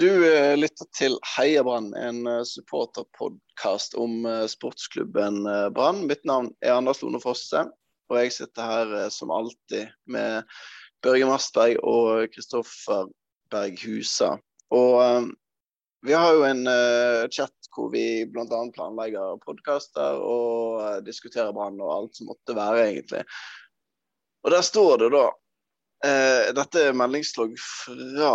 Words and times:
Du 0.00 0.08
uh, 0.08 0.54
lytter 0.56 0.88
til 0.96 1.18
Heia 1.34 1.60
Brann, 1.66 1.90
en 2.00 2.22
uh, 2.24 2.40
supporterpodkast 2.48 3.92
om 4.00 4.24
uh, 4.24 4.46
sportsklubben 4.48 5.44
Brann. 5.76 6.06
Mitt 6.08 6.24
navn 6.24 6.48
er 6.64 6.78
Anders 6.78 7.02
Lone 7.02 7.20
Fosse, 7.20 7.66
og 8.08 8.16
jeg 8.16 8.32
sitter 8.32 8.70
her 8.70 9.12
som 9.12 9.32
alltid 9.34 9.92
med 10.08 10.48
Børge 11.04 11.28
Mastberg 11.28 11.76
og 11.84 12.24
Kristoffer 12.32 13.10
Berghusa. 13.52 14.38
Og 14.72 15.28
vi 16.06 16.16
har 16.16 16.32
jo 16.36 16.44
en 16.48 16.64
chat 17.32 17.52
hvor 17.72 17.90
vi 17.92 18.24
bl.a. 18.28 18.60
planlegger 18.74 19.40
podkaster 19.44 20.20
og 20.20 21.04
diskuterer 21.06 21.52
Brann 21.56 21.80
og 21.80 21.92
alt 21.94 22.16
som 22.18 22.28
måtte 22.32 22.56
være, 22.56 22.86
egentlig. 22.90 23.24
Og 24.44 24.52
der 24.52 24.64
står 24.66 24.96
det 25.02 25.10
da 25.14 25.26
eh, 26.06 26.52
Dette 26.56 26.88
er 26.88 26.96
meldingslogg 26.98 27.54
fra 27.60 28.32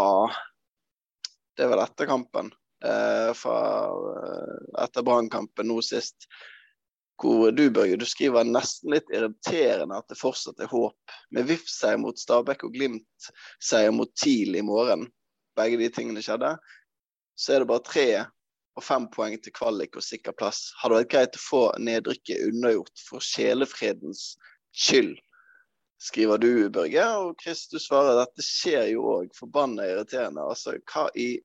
Det 1.57 1.65
er 1.65 1.71
vel 1.73 1.81
etter 1.81 2.09
kampen. 2.09 2.51
Eh, 2.85 3.31
fra 3.33 3.57
etter 4.83 5.05
Brann-kampen 5.05 5.68
nå 5.68 5.82
sist. 5.82 6.29
Hvor 7.18 7.49
du, 7.51 7.63
Børge, 7.73 7.97
du 7.97 8.05
skriver 8.05 8.45
nesten 8.45 8.93
litt 8.93 9.09
irriterende 9.09 9.97
at 9.97 10.05
det 10.11 10.19
fortsatt 10.19 10.61
er 10.61 10.69
håp. 10.69 11.15
Med 11.33 11.49
VIF-seier 11.49 11.97
mot 11.97 12.19
Stabæk 12.21 12.68
og 12.68 12.77
Glimt-seier 12.77 13.93
mot 13.96 14.11
TIL 14.21 14.59
i 14.59 14.65
morgen, 14.65 15.07
begge 15.57 15.79
de 15.82 15.89
tingene 15.93 16.21
skjedde, 16.21 16.54
så 17.37 17.55
er 17.55 17.63
det 17.63 17.71
bare 17.71 17.85
tre 17.87 18.10
og 18.77 18.85
fem 18.85 19.07
poeng 19.10 19.33
til 19.41 19.55
kvalik 19.57 19.97
og 19.97 20.05
sikker 20.05 20.35
plass. 20.37 20.68
Hadde 20.77 20.99
vært 20.99 21.13
greit 21.15 21.39
å 21.39 21.41
få 21.41 21.63
nedrykket 21.82 22.51
unnagjort 22.51 23.01
for 23.07 23.25
sjelefredens 23.25 24.35
skyld 24.77 25.18
skriver 25.97 26.37
du, 26.37 26.69
Børge. 26.69 27.06
Og 27.18 27.36
Chris, 27.42 27.68
du 27.68 27.79
svarer 27.79 28.21
at 28.21 28.32
dette 28.32 28.46
skjer 28.46 28.92
jo 28.93 29.05
òg. 29.18 29.33
Forbanna 29.36 29.88
irriterende. 29.88 30.46
Altså, 30.46 30.78
hva 30.92 31.07
i 31.18 31.36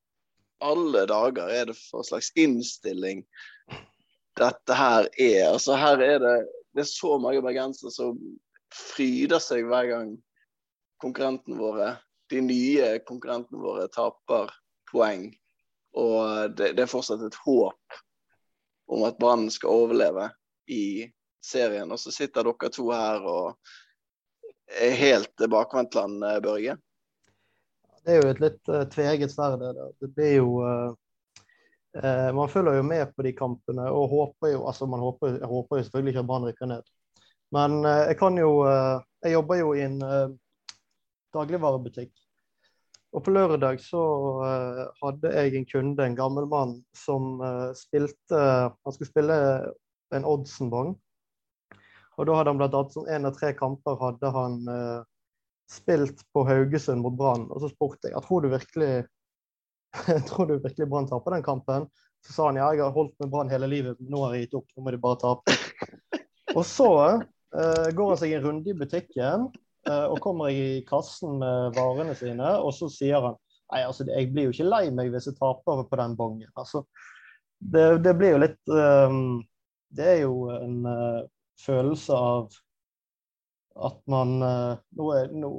alle 0.63 1.05
dager 1.09 1.51
er 1.51 1.69
det 1.71 1.77
for 1.79 2.05
slags 2.07 2.31
innstilling 2.39 3.25
dette 4.39 4.77
her 4.77 5.09
er? 5.11 5.51
Altså, 5.51 5.77
her 5.79 6.01
er 6.01 6.19
det 6.23 6.35
Det 6.73 6.81
er 6.81 6.89
så 6.89 7.19
mange 7.21 7.41
bergensere 7.45 7.91
som 7.93 8.17
fryder 8.73 9.37
seg 9.37 9.67
hver 9.69 9.85
gang 9.91 10.15
konkurrentene 11.03 11.59
våre, 11.59 11.89
de 12.33 12.39
nye 12.41 12.87
konkurrentene 13.05 13.61
våre, 13.61 13.83
taper 13.93 14.49
poeng. 14.89 15.27
Og 15.93 16.55
det, 16.57 16.71
det 16.73 16.87
er 16.87 16.89
fortsatt 16.89 17.21
et 17.21 17.37
håp 17.45 17.99
om 18.89 19.05
at 19.05 19.19
Brann 19.21 19.45
skal 19.53 19.69
overleve 19.83 20.31
i 20.65 21.05
serien. 21.45 21.91
Og 21.93 22.01
så 22.01 22.09
sitter 22.15 22.49
dere 22.49 22.71
to 22.73 22.87
her 22.89 23.21
og 23.21 23.59
helt 24.81 25.49
bakvendtland, 25.49 26.23
eh, 26.23 26.39
Børge? 26.39 26.77
Det 28.03 28.11
er 28.11 28.19
jo 28.19 28.31
et 28.33 28.41
litt 28.43 28.71
uh, 28.71 28.83
tveegget 28.91 29.31
sverd. 29.31 29.61
Det, 30.01 30.09
blir 30.15 30.33
jo 30.35 30.47
uh, 30.59 30.95
uh, 31.99 32.29
Man 32.35 32.51
følger 32.51 32.79
jo 32.79 32.87
med 32.87 33.13
på 33.15 33.23
de 33.23 33.31
kampene 33.37 33.85
og 33.91 34.09
håper 34.11 34.55
jo 34.55 34.65
altså 34.67 34.89
man 34.91 35.03
håper, 35.03 35.39
håper 35.39 35.79
jo 35.79 35.85
selvfølgelig 35.85 36.13
ikke 36.13 36.23
at 36.25 36.31
Brann 36.31 36.47
rykker 36.49 36.71
ned. 36.73 36.91
Men 37.53 37.83
jeg 37.85 38.17
kan 38.17 38.37
jo 38.37 38.65
Jeg 38.65 39.33
jobber 39.35 39.55
jo 39.59 39.73
i 39.77 39.83
en 39.85 39.99
dagligvarebutikk. 41.35 42.09
Og 43.13 43.21
på 43.23 43.29
lørdag 43.29 43.77
så 43.77 44.01
hadde 45.03 45.33
jeg 45.35 45.53
en 45.53 45.67
kunde, 45.69 46.01
en 46.01 46.15
gammel 46.17 46.47
mann, 46.49 46.73
som 46.97 47.37
spilte 47.77 48.41
Han 48.73 48.95
skulle 48.95 49.11
spille 49.11 49.37
en 50.17 50.25
Oddsen-bong. 50.25 50.95
Og 52.17 52.27
da 52.27 52.37
hadde 52.37 52.53
han 52.53 52.61
blant 52.61 52.77
annet 52.77 52.95
som 52.95 53.09
en 53.09 53.27
av 53.29 53.35
tre 53.37 53.51
kamper 53.57 53.97
hadde 54.01 54.31
han 54.35 54.59
uh, 54.69 55.01
spilt 55.71 56.21
på 56.33 56.45
Haugesund 56.47 57.03
mot 57.03 57.15
Brann. 57.17 57.47
Og 57.49 57.63
så 57.63 57.71
spurte 57.71 58.11
jeg 58.13 58.25
tror 58.25 58.43
du 58.43 58.51
virkelig 58.53 58.93
tror 60.29 60.49
du 60.49 60.57
virkelig 60.57 60.89
Brann 60.89 61.09
taper 61.09 61.37
den 61.37 61.45
kampen. 61.45 61.87
Så 62.25 62.33
sa 62.35 62.47
han 62.49 62.59
ja, 62.61 62.69
jeg 62.73 62.85
har 62.85 62.95
holdt 62.95 63.15
med 63.21 63.31
Brann 63.33 63.51
hele 63.51 63.69
livet, 63.69 63.99
men 63.99 64.13
nå 64.13 64.25
har 64.25 64.35
jeg 64.35 64.47
gitt 64.47 64.59
opp. 64.61 64.69
Nå 64.75 64.85
må 64.85 64.93
de 64.93 65.01
bare 65.01 65.21
tape. 65.21 65.57
Og 66.57 66.65
så 66.67 66.89
uh, 67.17 67.87
går 67.93 68.13
han 68.13 68.19
seg 68.21 68.35
en 68.37 68.45
runde 68.45 68.69
i 68.69 68.77
butikken 68.77 69.47
uh, 69.89 70.05
og 70.11 70.19
kommer 70.21 70.53
i 70.53 70.83
kassen 70.85 71.39
med 71.41 71.73
varene 71.77 72.13
sine, 72.17 72.51
og 72.61 72.75
så 72.77 72.91
sier 72.93 73.23
han 73.23 73.39
Nei, 73.73 73.79
altså, 73.87 74.03
jeg 74.05 74.27
blir 74.29 74.45
jo 74.45 74.51
ikke 74.53 74.67
lei 74.67 74.83
meg 74.93 75.07
hvis 75.09 75.25
jeg 75.31 75.37
taper 75.39 75.79
på 75.89 75.97
den 75.97 76.11
bongen. 76.19 76.49
Altså, 76.59 76.83
det, 77.57 78.03
det 78.05 78.11
blir 78.19 78.35
jo 78.35 78.41
litt 78.43 78.69
um, 78.69 79.39
Det 79.89 80.09
er 80.11 80.19
jo 80.27 80.51
en 80.53 80.75
uh, 80.85 81.23
følelse 81.61 82.17
av 82.17 82.53
at 83.73 83.97
man 84.11 84.35
eh, 84.45 84.81
nå 84.97 85.07
er, 85.17 85.31
nå, 85.33 85.51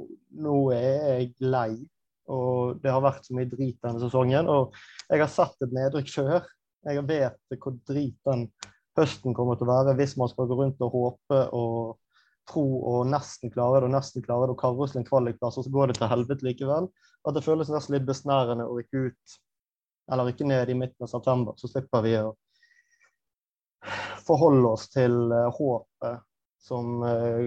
nå 0.45 0.59
er, 0.75 1.19
jeg 1.19 1.33
lei, 1.43 1.73
og 2.31 2.79
det 2.81 2.93
har 2.93 3.03
vært 3.03 3.27
så 3.27 3.35
mye 3.37 3.49
drit 3.49 3.77
denne 3.83 4.01
sesongen. 4.01 4.47
Og 4.49 4.75
jeg 5.09 5.21
har 5.21 5.31
sett 5.31 5.65
et 5.65 5.75
nedrykk 5.75 6.13
før. 6.13 6.47
Jeg 6.85 7.03
vet 7.09 7.59
hvor 7.59 7.75
drit 7.89 8.17
den 8.29 8.47
høsten 8.95 9.35
kommer 9.35 9.59
til 9.59 9.67
å 9.67 9.73
være 9.73 9.95
hvis 9.99 10.15
man 10.19 10.29
skal 10.31 10.47
gå 10.49 10.57
rundt 10.57 10.81
og 10.85 10.93
håpe 10.93 11.39
og 11.57 11.97
tro 12.49 12.63
og 12.85 13.09
nesten 13.09 13.51
klare 13.51 13.81
det 13.81 13.89
og 13.89 13.95
nesten 13.95 14.23
klare 14.25 14.47
det 14.47 14.53
og 14.53 14.61
karre 14.61 14.85
oss 14.85 14.93
til 14.93 15.01
en 15.01 15.07
kvalikplass, 15.07 15.57
og 15.57 15.65
så 15.65 15.73
går 15.73 15.91
det 15.91 15.97
til 15.99 16.11
helvete 16.11 16.45
likevel. 16.45 16.87
At 17.25 17.37
det 17.37 17.43
føles 17.45 17.71
nesten 17.73 17.97
litt 17.97 18.07
besnærende 18.07 18.67
å 18.69 18.77
rykke 18.77 19.07
ut 19.09 19.37
eller 20.13 20.29
rykke 20.29 20.47
ned 20.47 20.69
i 20.69 20.77
midten 20.77 21.07
av 21.07 21.09
september. 21.09 21.57
Så 21.57 21.71
slipper 21.71 22.03
vi 22.05 22.13
å 22.21 22.35
forholde 24.27 24.71
oss 24.75 24.87
til 24.93 25.15
uh, 25.31 25.51
håpet 25.55 26.23
som 26.65 27.03
uh, 27.03 27.45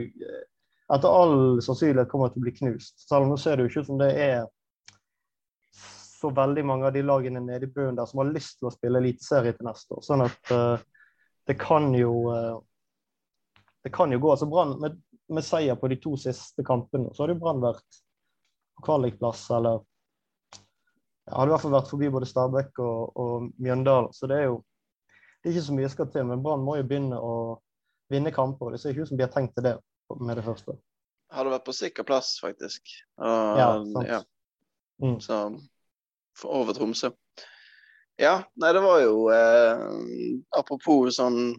etter 0.94 1.09
all 1.09 1.59
sannsynlighet 1.65 2.11
kommer 2.11 2.31
til 2.33 2.43
å 2.43 2.47
bli 2.47 2.55
knust. 2.61 2.94
Selv 3.09 3.27
om 3.27 3.34
nå 3.34 3.41
ser 3.41 3.59
det 3.59 3.66
jo 3.66 3.72
ikke 3.72 3.83
ut 3.84 3.91
som 3.91 4.00
det 4.00 4.12
er 4.15 4.47
så 6.19 6.31
veldig 6.34 6.65
mange 6.67 6.88
av 6.88 6.94
de 6.94 7.03
lagene 7.06 7.43
nede 7.44 7.69
i 7.69 7.72
bunnen 7.72 7.99
der 7.99 8.09
som 8.11 8.22
har 8.22 8.33
lyst 8.33 8.59
til 8.59 8.71
å 8.71 8.75
spille 8.75 9.03
eliteserie 9.03 9.55
til 9.55 9.69
neste 9.69 9.99
år. 9.99 10.06
Sånn 10.06 10.25
at 10.25 10.55
uh, 10.55 10.81
det 11.49 11.59
kan 11.61 11.93
jo 11.97 12.15
det 13.84 13.93
kan 13.94 14.12
jo 14.12 14.19
gå. 14.19 14.31
altså 14.31 14.47
Brann 14.47 14.75
med, 14.81 14.99
med, 15.28 15.44
seier 15.44 15.77
på 15.78 15.88
de 15.88 15.97
to 16.03 16.17
siste 16.21 16.65
kampene, 16.67 17.09
så 17.15 17.25
hadde 17.25 17.37
jo 17.37 17.43
Brann 17.44 17.62
vært 17.62 18.00
på 18.77 18.84
kvalikplass 18.84 19.47
eller 19.56 19.81
ja, 21.28 21.37
hadde 21.37 21.49
i 21.49 21.55
hvert 21.55 21.65
fall 21.65 21.77
vært 21.77 21.93
forbi 21.93 22.11
både 22.12 22.28
Stabæk 22.28 22.83
og, 22.84 23.17
og 23.21 23.49
Mjøndalen. 23.61 24.12
Så 24.17 24.28
det 24.31 24.41
er 24.41 24.47
jo 24.50 24.59
det 25.38 25.50
er 25.50 25.56
ikke 25.56 25.66
så 25.69 25.76
mye 25.76 25.91
skal 25.93 26.09
til, 26.12 26.26
men 26.28 26.43
Brann 26.43 26.65
må 26.66 26.76
jo 26.78 26.87
begynne 26.88 27.19
å 27.19 27.34
vinne 28.12 28.32
kamper. 28.34 28.72
Det 28.75 28.82
ser 28.82 28.94
ikke 28.94 29.06
ut 29.06 29.12
som 29.12 29.21
de 29.21 29.26
har 29.26 29.32
tenkt 29.34 29.54
til 29.56 29.66
det 29.69 29.76
med 30.19 30.38
det 30.41 30.44
første. 30.47 30.75
Har 31.32 31.44
det 31.44 31.53
vært 31.53 31.66
på 31.69 31.76
sikker 31.76 32.06
plass, 32.09 32.38
faktisk. 32.41 32.91
Og, 33.21 33.60
ja, 33.60 33.69
sant. 33.84 34.09
Ja. 34.09 34.21
Mm. 35.04 35.19
Så 35.22 35.38
over 36.49 36.75
Tromsø. 36.75 37.12
Ja, 38.19 38.41
nei, 38.59 38.72
det 38.75 38.82
var 38.82 38.99
jo 39.04 39.28
eh, 39.31 39.82
Apropos 40.59 41.21
sånn 41.21 41.53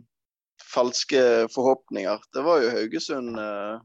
falske 0.60 1.22
forhåpninger. 1.54 2.20
Det 2.36 2.44
var 2.44 2.64
jo 2.64 2.74
Haugesund 2.74 3.40
eh, 3.40 3.78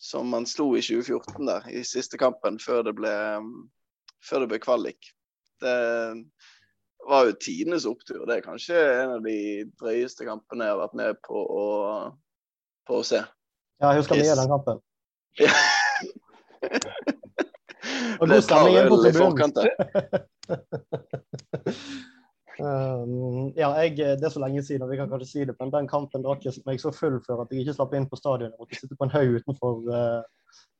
som 0.00 0.30
man 0.32 0.46
slo 0.48 0.70
i 0.78 0.82
2014 0.84 1.48
der, 1.48 1.66
i 1.68 1.82
siste 1.84 2.20
kampen 2.20 2.60
før 2.62 2.86
det 2.86 2.94
ble, 2.96 3.12
før 4.24 4.44
det 4.44 4.52
ble 4.52 4.60
kvalik. 4.62 5.10
Det, 5.60 5.74
var 7.08 7.26
jo 7.28 7.36
tidenes 7.40 7.86
opptur. 7.88 8.26
Det 8.28 8.36
er 8.36 8.44
kanskje 8.44 8.76
en 8.76 9.16
av 9.16 9.24
de 9.24 9.38
drøyeste 9.80 10.26
kampene 10.28 10.66
jeg 10.66 10.74
har 10.74 10.82
vært 10.82 10.98
med 11.00 11.20
på 11.26 11.36
å, 11.40 11.66
på 12.88 13.00
å 13.00 13.06
se. 13.06 13.22
Ja, 13.80 13.92
jeg 13.94 14.02
husker 14.02 14.20
mye 14.20 14.34
av 14.34 14.42
den 14.42 14.52
kampen. 14.52 14.82
Ja. 15.40 15.52
Og 18.20 18.28
god 18.28 18.42
stemning 18.44 18.76
inn 18.76 18.90
på 18.90 18.98
tribunen. 19.00 19.36
um, 22.60 23.52
ja, 23.56 23.70
jeg, 23.80 23.96
det 23.96 24.26
er 24.26 24.34
så 24.34 24.42
lenge 24.42 24.62
siden, 24.66 24.84
og 24.84 24.90
vi 24.92 24.98
kan 25.00 25.08
kanskje 25.10 25.30
si 25.30 25.46
det, 25.48 25.54
men 25.60 25.72
den 25.72 25.88
kampen 25.88 26.24
drakk 26.26 26.44
jeg 26.44 26.60
meg 26.68 26.82
så 26.82 26.92
full 26.94 27.16
før 27.24 27.44
at 27.44 27.54
jeg 27.54 27.64
ikke 27.64 27.78
slapp 27.78 27.96
inn 27.96 28.08
på 28.10 28.20
stadion. 28.20 28.52
Jeg 28.52 28.60
måtte 28.60 28.80
sitte 28.82 28.98
på 28.98 29.08
en 29.08 29.14
haug 29.14 29.30
utenfor 29.40 29.72
uh, 29.88 30.20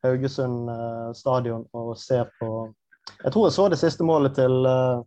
Haugesund 0.04 0.68
uh, 0.72 1.10
stadion 1.16 1.64
og 1.76 1.96
se 2.00 2.20
på 2.40 2.48
Jeg 3.24 3.32
tror 3.32 3.46
jeg 3.46 3.56
så 3.56 3.68
det 3.72 3.80
siste 3.80 4.04
målet 4.04 4.36
til 4.36 4.54
uh, 4.68 5.00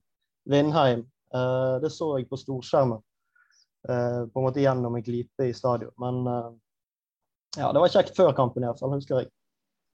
Vindheim. 0.49 1.05
Uh, 1.33 1.81
det 1.81 1.89
så 1.93 2.11
jeg 2.17 2.29
på 2.29 2.37
storskjermen. 2.37 3.01
Uh, 3.89 4.29
på 4.31 4.39
en 4.39 4.45
måte 4.45 4.61
gjennom 4.63 4.95
en 4.95 5.03
glipe 5.03 5.49
i 5.49 5.55
stadion. 5.55 5.91
Men 5.99 6.21
uh, 6.29 6.51
ja, 7.57 7.71
det 7.73 7.81
var 7.81 7.91
kjekt 7.91 8.15
før 8.17 8.33
kampen 8.37 8.65
iallfall, 8.65 8.93
husker 8.95 9.23
jeg. 9.23 9.31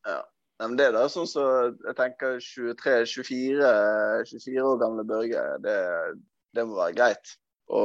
Ja. 0.07 0.21
Men 0.59 0.75
det 0.75 0.89
er 0.89 0.95
da 0.97 1.05
sånn 1.07 1.27
så 1.29 1.43
jeg 1.71 1.95
tenker 1.95 2.41
23-24 2.43 3.67
24 4.27 4.65
år 4.67 4.81
gamle 4.81 5.05
Børge, 5.07 5.43
det, 5.63 5.75
det, 6.51 6.65
må 6.67 6.75
være 6.75 6.97
greit 6.97 7.31
å 7.71 7.83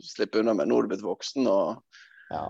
slippe 0.00 0.40
unna 0.40 0.54
med. 0.56 0.70
Nå 0.70 0.78
er 0.80 0.88
du 0.88 0.94
blitt 0.94 1.04
voksen 1.04 1.44
og 1.50 1.82
ja. 2.32 2.46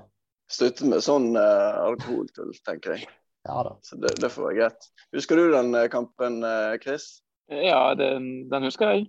slutte 0.54 0.86
med 0.86 1.02
sånn 1.02 1.32
uh, 1.34 1.82
alkoholtull, 1.82 2.54
tenker 2.62 2.94
jeg. 2.94 3.10
Ja 3.48 3.64
da. 3.66 3.74
Så 3.82 3.98
det, 3.98 4.14
det, 4.22 4.30
får 4.30 4.46
være 4.52 4.58
greit. 4.60 4.90
Husker 5.16 5.40
du 5.40 5.50
den 5.56 5.74
kampen, 5.90 6.44
Chris? 6.84 7.16
Ja, 7.50 7.96
den, 7.98 8.46
den 8.52 8.68
husker 8.68 8.94
jeg. 8.94 9.08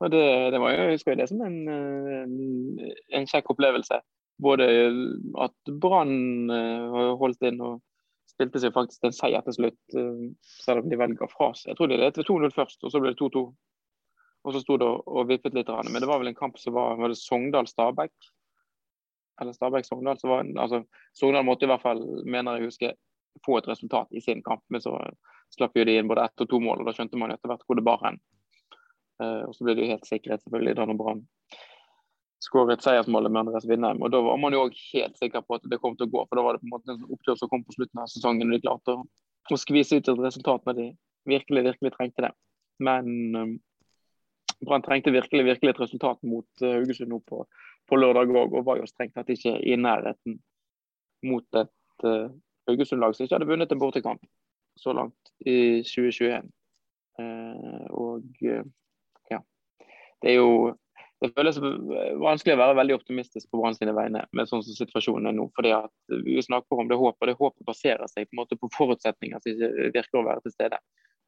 Og 0.00 0.10
det, 0.12 0.24
det 0.54 0.60
var 0.60 0.72
jo, 0.72 0.80
jeg 0.80 0.96
husker 0.96 1.18
det 1.18 1.28
som 1.28 1.42
en, 1.44 1.58
en, 1.68 2.34
en 3.18 3.28
kjekk 3.28 3.52
opplevelse. 3.52 4.00
Både 4.40 4.66
at 5.44 5.72
Brann 5.82 6.48
uh, 6.48 7.16
holdt 7.20 7.44
inn 7.44 7.60
og 7.60 7.82
spilte 8.30 8.62
seg 8.62 8.72
faktisk 8.72 9.04
en 9.04 9.12
seier 9.12 9.44
til 9.44 9.58
slutt, 9.58 9.80
uh, 9.98 10.30
selv 10.64 10.84
om 10.84 10.88
de 10.88 11.00
velger 11.00 11.28
fra 11.32 11.50
seg. 11.52 11.74
Jeg 11.74 11.80
tror 11.80 11.92
de 11.92 12.00
ledet 12.00 12.24
2-0 12.24 12.56
først, 12.56 12.80
og 12.80 12.94
så 12.94 13.02
ble 13.02 13.12
det 13.12 13.20
2-2. 13.20 13.44
Og 14.48 14.56
så 14.56 14.62
sto 14.62 14.78
det 14.80 14.88
og 14.88 15.28
vippet 15.28 15.56
litt. 15.56 15.68
Men 15.68 16.00
det 16.00 16.08
var 16.08 16.22
vel 16.22 16.32
en 16.32 16.38
kamp 16.38 16.56
som 16.58 16.72
var, 16.72 16.96
var 16.96 17.12
Sogndal-Stabæk? 17.12 18.14
Eller 19.40 19.52
Stabæk-Sogndal. 19.52 20.16
Altså, 20.56 20.82
Sogndal 21.12 21.44
måtte 21.44 21.68
i 21.68 21.70
hvert 21.70 21.84
fall, 21.84 22.00
mener 22.24 22.56
jeg 22.56 22.70
husker, 22.70 22.96
få 23.44 23.58
et 23.60 23.68
resultat 23.68 24.08
i 24.16 24.24
sin 24.24 24.40
kamp. 24.46 24.64
Men 24.72 24.80
så 24.80 24.96
slapp 25.52 25.76
jo 25.76 25.84
de 25.84 25.98
inn 26.00 26.08
både 26.08 26.24
ett 26.24 26.44
og 26.44 26.48
to 26.48 26.60
mål, 26.62 26.80
og 26.80 26.88
da 26.88 26.96
skjønte 26.96 27.20
man 27.20 27.34
etter 27.34 27.52
hvert 27.52 27.68
hvor 27.68 27.76
det 27.76 27.84
bar 27.84 28.00
hen. 28.06 28.16
Uh, 29.20 29.44
og 29.48 29.54
så 29.54 29.66
ble 29.66 29.76
det 29.76 29.84
jo 29.84 29.92
helt 29.92 30.08
sikkerhet 30.08 30.42
selvfølgelig 30.44 30.78
da 30.78 30.86
når 30.88 30.96
Brann 30.96 31.26
skåret 32.40 32.82
seiersmålet 32.82 33.32
med 33.32 33.44
Andreas 33.44 33.68
Vindheim. 33.68 34.02
Og 34.02 34.12
da 34.12 34.20
var 34.24 34.38
man 34.40 34.54
jo 34.56 34.64
òg 34.66 34.76
helt 34.94 35.18
sikker 35.20 35.44
på 35.44 35.58
at 35.58 35.66
det 35.68 35.78
kom 35.82 35.96
til 35.96 36.08
å 36.08 36.12
gå, 36.14 36.22
for 36.26 36.38
da 36.38 36.44
var 36.44 36.56
det 36.56 36.62
på 36.62 36.68
en 36.68 36.74
måte 36.74 36.94
en 36.94 37.08
opptur 37.12 37.36
som 37.36 37.50
kom 37.52 37.64
på 37.66 37.76
slutten 37.76 38.00
av 38.00 38.08
sesongen. 38.12 38.48
og 38.48 38.56
De 38.56 38.64
klarte 38.64 38.96
å, 38.96 39.58
skvise 39.60 39.98
ut 39.98 40.08
et 40.08 40.22
resultat 40.24 40.64
når 40.68 40.78
de 40.78 40.86
virkelig, 41.28 41.64
virkelig 41.68 41.92
trengte 41.96 42.24
det. 42.24 42.30
Men 42.80 43.10
um, 43.36 43.56
Brann 44.64 44.84
trengte 44.86 45.12
virkelig 45.12 45.44
virkelig 45.50 45.74
et 45.74 45.82
resultat 45.82 46.22
mot 46.24 46.64
uh, 46.64 46.76
Haugesund 46.78 47.12
nå 47.12 47.20
på, 47.28 47.42
på 47.90 47.98
lørdag 47.98 48.32
òg, 48.32 48.54
og 48.54 48.64
var 48.68 48.80
jo 48.80 48.88
strengt 48.88 49.16
tatt 49.18 49.32
ikke 49.34 49.58
i 49.60 49.76
nærheten 49.76 50.38
mot 51.28 51.60
et 51.60 52.06
uh, 52.08 52.30
Haugesund-lag 52.70 53.16
som 53.16 53.26
ikke 53.26 53.36
hadde 53.36 53.50
vunnet 53.50 53.74
en 53.74 53.82
bortekamp 53.82 54.24
så 54.80 54.94
langt 54.96 55.34
i 55.44 55.82
2021. 55.84 56.48
Uh, 57.20 57.84
og 57.90 58.24
uh, 58.46 58.48
ja, 58.48 58.62
det 60.22 60.34
er 60.34 60.40
jo 60.40 60.52
det 61.20 61.34
føles 61.36 61.58
vanskelig 61.60 62.54
å 62.54 62.60
være 62.62 62.76
veldig 62.78 62.94
optimistisk 62.96 63.50
på 63.52 63.58
Brann 63.60 63.74
sine 63.76 63.92
vegne 63.92 64.22
med 64.36 64.48
sånn 64.48 64.62
som 64.64 64.76
situasjonen 64.76 65.28
er 65.28 65.34
nå. 65.36 65.50
fordi 65.56 65.74
at 65.76 65.92
Vi 66.24 66.40
snakker 66.42 66.80
om 66.80 66.88
det 66.88 66.96
håpet, 66.96 67.20
og 67.20 67.28
det 67.28 67.36
håpet 67.36 67.66
baserer 67.68 68.08
seg 68.08 68.24
på 68.28 68.36
en 68.36 68.40
måte 68.40 68.56
på 68.56 68.70
forutsetninger 68.72 69.42
som 69.42 69.52
ikke 69.52 69.90
virker 69.98 70.20
å 70.20 70.24
være 70.24 70.44
til 70.46 70.54
stede. 70.54 70.78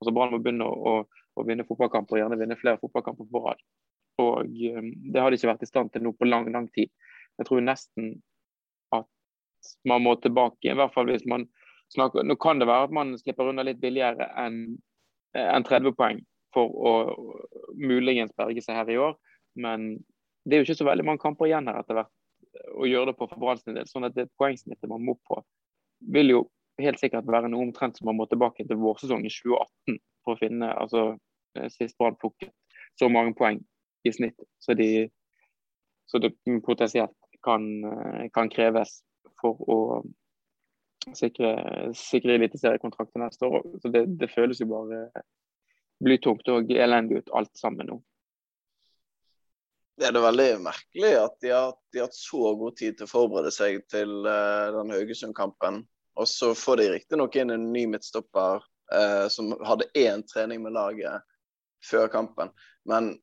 Altså 0.00 0.14
Brann 0.16 0.32
må 0.32 0.40
begynne 0.40 0.64
å, 0.64 0.72
å, 0.72 1.26
å, 1.36 1.44
vinne 1.44 1.66
fotballkamper, 1.68 2.16
og 2.16 2.22
gjerne 2.22 2.40
vinne 2.40 2.56
flere 2.56 2.80
fotballkamper 2.80 3.28
på 3.28 3.44
rad. 3.44 3.60
Og 4.24 4.48
um, 4.48 4.88
Det 5.12 5.20
har 5.20 5.28
de 5.28 5.40
ikke 5.40 5.52
vært 5.52 5.66
i 5.66 5.68
stand 5.68 5.92
til 5.92 6.06
nå 6.06 6.14
på 6.16 6.30
lang 6.30 6.48
lang 6.56 6.70
tid. 6.72 6.88
Jeg 7.36 7.50
tror 7.50 7.60
nesten 7.60 8.14
at 8.96 9.76
man 9.84 10.04
må 10.08 10.16
tilbake, 10.16 10.72
i 10.72 10.78
hvert 10.78 10.96
fall 10.96 11.12
hvis 11.12 11.28
man 11.28 11.50
snakker 11.92 12.24
Nå 12.24 12.38
kan 12.40 12.56
det 12.56 12.70
være 12.70 12.88
at 12.88 12.96
man 12.96 13.12
slipper 13.20 13.52
unna 13.52 13.64
litt 13.68 13.80
billigere 13.80 14.30
enn 14.40 14.62
en 15.36 15.64
30 15.64 15.92
poeng 15.96 16.20
for 16.54 16.72
å 16.72 16.92
muligens 17.78 18.34
berge 18.36 18.64
seg 18.64 18.76
her 18.78 18.90
i 18.92 18.98
år, 19.00 19.14
men 19.60 19.94
det 20.44 20.56
er 20.56 20.62
jo 20.62 20.68
ikke 20.68 20.80
så 20.80 20.88
veldig 20.88 21.06
mange 21.06 21.22
kamper 21.22 21.48
igjen 21.48 21.68
her 21.70 21.80
etter 21.80 21.98
hvert 21.98 22.12
å 22.76 22.88
gjøre 22.88 23.12
det 23.12 23.18
på 23.18 23.28
for 23.30 23.40
Branns 23.40 23.64
del. 23.66 23.84
Sånn 23.88 24.06
at 24.08 24.16
det 24.16 24.30
poengsnittet 24.40 24.90
man 24.90 25.04
må 25.06 25.16
på, 25.28 25.38
vil 26.12 26.34
jo 26.34 26.40
helt 26.82 27.00
sikkert 27.00 27.28
være 27.30 27.50
noe 27.52 27.68
omtrent 27.68 27.98
som 27.98 28.08
man 28.10 28.18
må 28.18 28.26
tilbake 28.30 28.66
til 28.66 28.80
vårsesongen 28.80 29.30
2018 29.30 30.00
for 30.24 30.34
å 30.34 30.40
finne 30.40 30.70
altså 30.72 31.04
eh, 31.58 31.68
sist 31.72 31.96
Brann 32.00 32.18
plukket 32.20 32.52
så 33.00 33.08
mange 33.12 33.34
poeng 33.38 33.60
i 34.04 34.12
snitt. 34.12 34.38
Så, 34.62 34.74
de, 34.78 35.08
så 36.10 36.20
det 36.22 36.34
potensielt 36.66 37.14
kan, 37.44 37.68
eh, 37.84 38.26
kan, 38.34 38.50
kreves 38.52 39.00
for 39.40 39.62
å 39.70 39.78
sikre, 41.18 41.54
sikre 41.98 42.36
eliteseriekontrakt 42.38 43.16
neste 43.20 43.48
år. 43.48 43.66
Så 43.82 43.92
det, 43.94 44.06
det, 44.20 44.30
føles 44.34 44.60
jo 44.62 44.70
bare 44.72 45.06
blytungt 46.02 46.48
og 46.52 46.72
elendig 46.72 47.22
ut 47.22 47.32
alt 47.38 47.52
sammen 47.58 47.88
nå. 47.90 47.98
Det 49.98 50.08
er 50.08 50.14
det 50.16 50.22
veldig 50.24 50.48
merkelig 50.64 51.10
at 51.20 51.34
de 51.44 51.50
har, 51.52 51.74
de 51.92 52.00
har 52.00 52.08
hatt 52.08 52.16
så 52.16 52.54
god 52.58 52.76
tid 52.80 52.96
til 52.98 53.06
å 53.06 53.12
forberede 53.12 53.52
seg 53.54 53.82
til 53.92 54.22
uh, 54.24 54.72
den 54.74 54.94
Haugesund-kampen. 54.94 55.82
Og 56.18 56.28
så 56.28 56.52
får 56.58 56.80
de 56.80 56.88
riktignok 56.94 57.36
inn 57.38 57.52
en 57.54 57.68
ny 57.74 57.84
midtstopper 57.92 58.64
uh, 58.64 59.26
som 59.32 59.52
hadde 59.64 59.90
én 59.98 60.24
trening 60.26 60.64
med 60.64 60.74
laget 60.74 61.28
før 61.84 62.08
kampen. 62.12 62.50
Men 62.88 63.14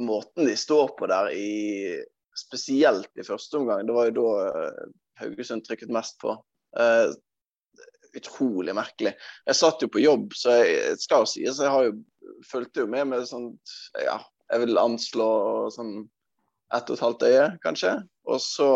måten 0.00 0.46
de 0.46 0.56
står 0.56 0.88
på 0.98 1.08
der, 1.10 1.30
i, 1.32 2.04
spesielt 2.36 3.10
i 3.18 3.26
første 3.26 3.58
omgang, 3.58 3.86
det 3.86 3.96
var 3.96 4.10
jo 4.10 4.16
da 4.18 4.32
eh, 4.48 4.82
Haugesund 5.22 5.64
trykket 5.64 5.92
mest 5.92 6.18
på. 6.20 6.34
Eh, 6.78 7.14
utrolig 8.16 8.74
merkelig. 8.76 9.14
Jeg 9.46 9.58
satt 9.58 9.82
jo 9.82 9.90
på 9.92 10.02
jobb, 10.02 10.34
så 10.36 10.58
jeg 10.62 10.98
skal 11.02 11.24
jo 11.24 11.30
sies 11.30 11.62
jeg 11.62 11.72
har 11.72 11.88
jo 11.88 11.96
fulgte 12.46 12.84
jo 12.84 12.90
med 12.90 13.08
med 13.12 13.26
sånn 13.28 13.52
ja, 14.02 14.18
jeg 14.50 14.64
vil 14.64 14.80
anslå 14.80 15.28
sånn 15.74 15.94
ett 16.74 16.88
og 16.90 16.96
et 16.96 17.04
halvt 17.04 17.26
øye, 17.28 17.44
kanskje. 17.62 17.92
Og 18.26 18.40
så 18.42 18.70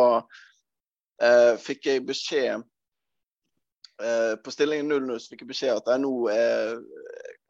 eh, 1.23 1.57
fikk 1.59 1.89
jeg 1.91 2.07
beskjed 2.07 2.63
Eh, 4.03 4.37
på 4.37 4.53
stillingen 4.53 4.93
0-0 4.93 5.19
fikk 5.29 5.43
jeg 5.45 5.51
beskjed 5.51 5.77
at 5.77 5.89
jeg 5.93 6.01
nå 6.01 6.13
eh, 6.33 6.77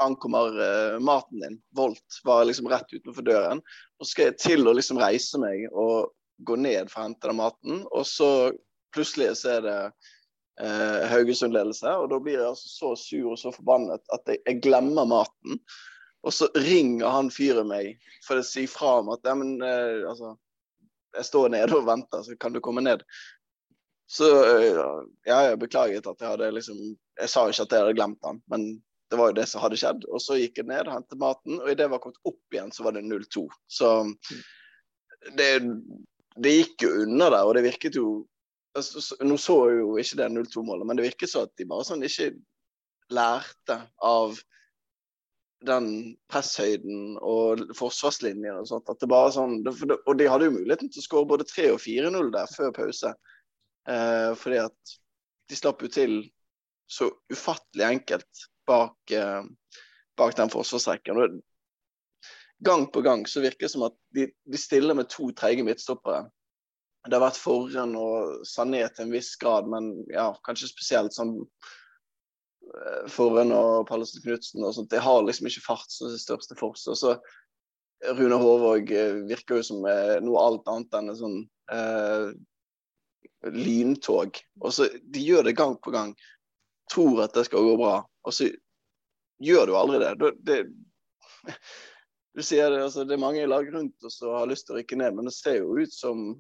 ankommer 0.03 0.56
eh, 0.65 0.97
maten 1.03 1.43
din. 1.44 1.59
Volt 1.76 2.19
var 2.26 2.47
liksom 2.49 2.67
rett 2.73 2.91
utenfor 2.91 3.26
døren. 3.26 3.61
Og 3.99 4.06
så 4.06 4.11
skal 4.15 4.31
jeg 4.31 4.41
til 4.43 4.67
å 4.67 4.75
liksom 4.75 4.99
reise 4.99 5.38
meg 5.43 5.69
og 5.71 6.11
gå 6.47 6.56
ned 6.59 6.91
for 6.91 7.03
å 7.03 7.06
hente 7.06 7.31
den 7.31 7.38
maten. 7.38 7.85
Og 7.94 8.06
så 8.09 8.31
plutselig 8.94 9.37
så 9.38 9.59
er 9.59 9.67
det 9.69 9.79
eh, 10.62 11.07
Haugesund-ledelse, 11.11 11.95
og 12.03 12.11
da 12.12 12.21
blir 12.23 12.39
jeg 12.39 12.51
altså 12.51 12.71
så 12.73 12.93
sur 12.99 13.33
og 13.33 13.41
så 13.41 13.53
forbannet 13.55 14.05
at 14.15 14.31
jeg, 14.31 14.43
jeg 14.47 14.61
glemmer 14.65 15.09
maten. 15.09 15.61
Og 16.27 16.35
så 16.37 16.51
ringer 16.57 17.09
han 17.09 17.33
fyren 17.33 17.71
meg 17.71 17.97
for 18.27 18.41
å 18.41 18.45
si 18.45 18.67
fra 18.69 18.99
om 19.01 19.12
at 19.15 19.25
ja, 19.25 19.35
men, 19.39 19.57
eh, 19.65 20.05
altså, 20.09 20.35
jeg 21.17 21.29
står 21.31 21.55
nede 21.57 21.79
og 21.79 21.89
venter, 21.89 22.25
så 22.27 22.37
kan 22.41 22.55
du 22.55 22.61
komme 22.65 22.85
ned. 22.85 23.05
Så 24.11 24.27
ja, 25.23 25.37
jeg 25.47 25.59
beklaget 25.62 26.07
at 26.11 26.19
jeg 26.19 26.33
hadde 26.33 26.49
liksom 26.57 26.79
Jeg 26.83 27.31
sa 27.31 27.45
ikke 27.47 27.62
at 27.62 27.75
jeg 27.77 27.85
hadde 27.85 27.95
glemt 27.95 28.25
han, 28.27 28.41
men 28.51 28.65
det 29.11 29.19
var 29.19 29.31
jo 29.31 29.37
det 29.39 29.47
som 29.51 29.62
hadde 29.62 29.79
skjedd. 29.79 30.05
Og 30.11 30.23
så 30.23 30.39
gikk 30.39 30.61
jeg 30.61 30.69
ned 30.71 30.87
og 30.87 30.95
hentet 30.95 31.19
maten, 31.19 31.59
og 31.59 31.69
idet 31.71 31.87
jeg 31.87 31.93
var 31.93 32.03
kommet 32.03 32.31
opp 32.31 32.55
igjen, 32.55 32.71
så 32.75 32.87
var 32.87 32.95
det 32.95 33.03
0-2. 33.07 33.43
Så 33.71 33.91
det, 35.39 35.49
det, 36.37 36.53
gikk 36.61 36.87
jo 36.87 36.93
unna 37.05 37.31
der, 37.33 37.43
og 37.43 37.57
det 37.59 37.65
virket 37.67 37.99
jo 37.99 38.07
Nå 38.77 39.37
så 39.41 39.57
jeg 39.67 39.81
jo 39.81 39.97
ikke 39.99 40.21
det 40.21 40.31
0-2-målet, 40.31 40.87
men 40.87 40.99
det 40.99 41.09
virket 41.09 41.33
så 41.33 41.45
at 41.47 41.53
de 41.59 41.67
bare 41.69 41.87
sånn 41.89 42.05
ikke 42.07 42.31
lærte 43.11 43.81
av 44.07 44.39
den 45.67 45.89
presshøyden 46.31 47.19
og 47.21 47.67
forsvarslinjen 47.77 48.63
og 48.63 48.69
sånt. 48.71 48.89
At 48.89 49.03
det 49.03 49.11
bare 49.11 49.33
sånn, 49.35 49.59
og 49.67 50.13
de 50.17 50.29
hadde 50.31 50.49
jo 50.49 50.55
muligheten 50.55 50.93
til 50.93 51.03
å 51.03 51.05
skåre 51.05 51.31
både 51.35 51.49
3 51.51 51.67
og 51.75 51.83
4-0 51.83 52.31
der 52.37 52.55
før 52.55 52.73
pause. 52.77 53.13
Eh, 53.91 54.31
fordi 54.39 54.63
at 54.63 54.95
de 55.51 55.59
slapp 55.59 55.83
jo 55.85 55.91
til 55.93 56.17
så 56.91 57.11
ufattelig 57.33 57.87
enkelt 57.87 58.47
bak, 58.67 58.97
eh, 59.13 59.43
bak 60.17 60.37
den 60.39 60.53
forsvarsrekken. 60.53 61.41
Gang 62.61 62.87
på 62.93 63.03
gang 63.05 63.27
så 63.27 63.43
virker 63.45 63.67
det 63.67 63.73
som 63.75 63.87
at 63.89 63.97
de, 64.15 64.29
de 64.45 64.59
stiller 64.61 64.97
med 64.97 65.11
to 65.12 65.31
treige 65.37 65.65
midtstoppere. 65.67 66.29
Det 67.07 67.16
har 67.16 67.23
vært 67.23 67.40
Forren 67.40 67.95
og 67.97 68.42
Sané 68.49 68.83
til 68.92 69.07
en 69.07 69.14
viss 69.14 69.33
grad, 69.40 69.69
men 69.73 69.92
ja, 70.12 70.28
kanskje 70.45 70.69
spesielt 70.69 71.16
sånn 71.16 71.37
eh, 71.40 73.07
Forren 73.12 73.54
og 73.57 73.87
Pallesen 73.88 74.25
Knutsen 74.25 74.66
og 74.66 74.75
sånt. 74.76 74.90
De 74.92 75.00
har 75.00 75.23
liksom 75.25 75.49
ikke 75.49 75.64
fart 75.64 75.88
som 75.92 76.11
sin 76.12 76.21
største 76.21 76.59
forse. 76.61 76.97
Så 76.99 77.16
Rune 78.19 78.37
Håvåg 78.40 78.92
eh, 78.92 79.23
virker 79.30 79.61
jo 79.61 79.69
som 79.71 79.85
noe 79.85 80.45
alt 80.45 80.69
annet 80.69 80.99
enn 81.00 81.12
en 81.14 81.21
sånn 81.23 81.38
eh, 81.73 82.30
lyntog. 83.57 84.42
Og 84.61 84.75
så 84.76 84.88
De 85.00 85.25
gjør 85.25 85.49
det 85.49 85.57
gang 85.57 85.76
på 85.80 85.95
gang. 85.95 86.12
Tror 86.92 87.25
at 87.25 87.37
det 87.37 87.47
skal 87.49 87.64
gå 87.64 87.76
bra, 87.80 88.00
og 88.04 88.35
så 88.35 88.50
gjør 89.40 89.71
du 89.71 89.76
aldri 89.78 90.02
det. 90.02 90.14
det, 90.21 90.33
det 90.45 91.54
du 92.37 92.42
sier 92.45 92.71
det, 92.71 92.83
altså, 92.85 93.04
det 93.04 93.16
er 93.16 93.23
mange 93.23 93.47
lag 93.49 93.69
rundt 93.73 94.04
oss 94.07 94.19
som 94.21 94.35
har 94.37 94.50
lyst 94.50 94.69
til 94.69 94.76
å 94.76 94.80
rykke 94.80 94.99
ned, 95.00 95.16
men 95.16 95.30
det 95.30 95.37
ser 95.37 95.61
jo 95.62 95.78
ut 95.78 95.95
som 95.95 96.33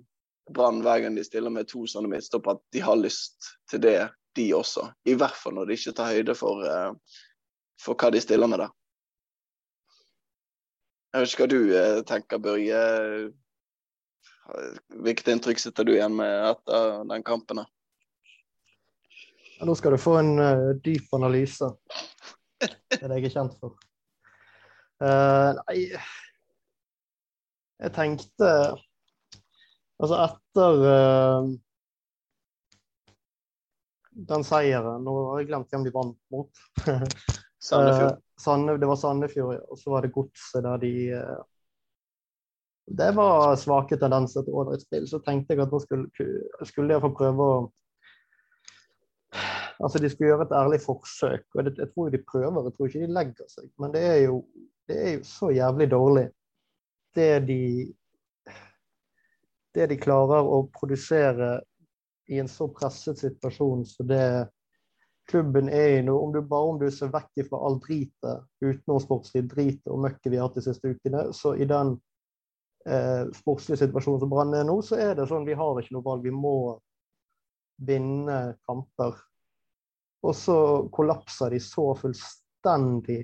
Brann 0.54 0.82
hver 0.84 1.04
gang 1.04 1.16
de 1.16 1.24
stiller 1.24 1.52
med 1.52 1.68
to 1.70 1.84
sånne 1.88 2.10
midtstoppere, 2.10 2.58
at 2.58 2.74
de 2.74 2.82
har 2.84 2.98
lyst 2.98 3.52
til 3.70 3.82
det, 3.84 3.98
de 4.38 4.50
også. 4.54 4.86
I 5.10 5.16
hvert 5.18 5.36
fall 5.36 5.56
når 5.56 5.70
de 5.70 5.78
ikke 5.78 5.94
tar 5.98 6.12
høyde 6.14 6.34
for, 6.38 6.62
uh, 6.62 7.18
for 7.80 7.98
hva 7.98 8.12
de 8.14 8.22
stiller 8.22 8.50
med 8.50 8.62
der. 8.62 8.74
Jeg 11.10 11.22
vet 11.22 11.32
ikke 11.32 11.46
hva 11.46 11.50
du 11.50 11.60
uh, 11.74 12.02
tenker, 12.06 12.42
Børge. 12.42 12.82
Hvilket 15.02 15.30
inntrykk 15.32 15.62
sitter 15.62 15.86
du 15.86 15.94
igjen 15.96 16.14
med 16.18 16.32
etter 16.52 17.02
den 17.10 17.26
kampen? 17.26 17.62
Ja, 19.60 19.66
nå 19.68 19.74
skal 19.78 19.94
du 19.94 20.00
få 20.00 20.16
en 20.20 20.32
uh, 20.38 20.70
dyp 20.82 21.10
analyse. 21.18 21.72
Det 22.60 23.00
er 23.00 23.08
det 23.10 23.20
jeg 23.20 23.30
er 23.30 23.34
kjent 23.34 23.58
for. 23.60 23.78
Uh, 25.00 25.56
nei 25.64 25.78
Jeg 27.80 27.92
tenkte 27.96 28.48
Altså, 30.00 30.16
etter 30.24 30.84
uh, 30.86 31.50
den 34.30 34.44
seieren 34.44 35.04
Nå 35.04 35.14
har 35.30 35.42
jeg 35.42 35.50
glemt 35.50 35.70
hvem 35.72 35.84
de 35.86 35.92
vant 35.94 36.18
mot. 36.32 36.64
Sandefjord. 37.60 38.20
Sande, 38.40 38.78
det 38.80 38.88
var 38.88 38.96
Sandefjord, 38.96 39.54
ja. 39.58 39.64
Og 39.68 39.78
så 39.78 39.92
var 39.92 40.04
det 40.04 40.14
Godset 40.14 40.64
der 40.64 40.80
de 40.80 40.92
det 42.90 43.12
var 43.14 43.52
svake 43.54 43.94
tendenser 44.00 44.42
til 44.42 44.56
ålreit 44.58 44.82
Så 45.06 45.20
tenkte 45.22 45.54
jeg 45.54 45.62
at 45.62 45.70
nå 45.70 45.78
skulle, 45.78 46.08
skulle 46.66 46.96
jeg 46.96 47.02
få 47.04 47.12
prøve 47.14 47.44
å 47.46 47.60
Altså, 49.80 50.00
de 50.02 50.10
skulle 50.12 50.28
gjøre 50.28 50.44
et 50.44 50.52
ærlig 50.52 50.80
forsøk, 50.84 51.44
og 51.54 51.64
det, 51.64 51.70
jeg 51.78 51.88
tror 51.94 52.10
de 52.12 52.18
prøver. 52.32 52.64
Jeg 52.66 52.74
tror 52.76 52.88
ikke 52.88 53.00
de 53.00 53.14
legger 53.16 53.46
seg. 53.48 53.68
Men 53.80 53.94
det 53.94 54.02
er 54.04 54.18
jo, 54.26 54.34
det 54.88 54.96
er 55.00 55.14
jo 55.14 55.22
så 55.24 55.48
jævlig 55.56 55.86
dårlig 55.90 56.24
det 57.16 57.28
de 57.48 57.62
det 59.74 59.86
de 59.90 59.98
klarer 60.00 60.46
å 60.46 60.64
produsere 60.74 61.60
i 62.30 62.38
en 62.38 62.48
så 62.50 62.68
presset 62.74 63.18
situasjon 63.18 63.84
som 63.86 64.08
det 64.10 64.48
klubben 65.30 65.68
er 65.70 65.96
i 65.98 66.02
nå, 66.02 66.14
om 66.18 66.32
du 66.34 66.40
bare 66.42 66.72
om 66.72 66.78
du 66.80 66.88
ser 66.90 67.10
vekk 67.14 67.44
fra 67.48 67.60
all 67.66 67.78
dritet, 67.82 68.46
utenomsportslig 68.64 69.44
drit 69.50 69.90
og 69.90 70.02
møkket 70.06 70.30
vi 70.32 70.38
har 70.40 70.48
hatt 70.48 70.58
de 70.58 70.64
siste 70.66 70.90
ukene, 70.90 71.28
så 71.36 71.54
i 71.54 71.66
den 71.70 71.94
eh, 72.86 73.26
sportslige 73.38 73.84
situasjonen 73.84 74.24
som 74.24 74.32
Brann 74.32 74.56
er 74.58 74.66
nå, 74.66 74.80
så 74.86 74.98
er 74.98 75.14
det 75.18 75.28
sånn 75.30 75.46
vi 75.46 75.58
har 75.58 75.78
ikke 75.78 75.94
noe 75.96 76.06
valg. 76.06 76.26
Vi 76.26 76.34
må 76.34 76.54
vinne 77.86 78.40
kamper. 78.66 79.14
Og 80.26 80.34
så 80.36 80.56
kollapser 80.92 81.54
de 81.54 81.60
så 81.64 81.86
fullstendig 81.96 83.22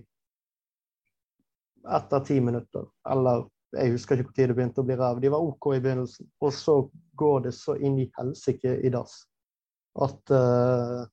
etter 1.97 2.25
ti 2.27 2.39
minutter. 2.41 2.87
Eller 3.11 3.45
jeg 3.77 3.93
husker 3.95 4.21
ikke 4.21 4.33
når 4.37 4.51
det 4.51 4.57
begynte 4.59 4.83
å 4.83 4.87
bli 4.87 4.97
ræv. 4.99 5.21
De 5.23 5.31
var 5.33 5.45
OK 5.45 5.71
i 5.75 5.81
begynnelsen. 5.83 6.29
Og 6.45 6.53
så 6.55 6.77
går 7.19 7.47
det 7.49 7.55
så 7.57 7.77
inn 7.77 7.99
i 8.03 8.11
helsike 8.19 8.79
i 8.85 8.93
dass 8.93 9.25
at 9.97 10.33
uh, 10.35 11.07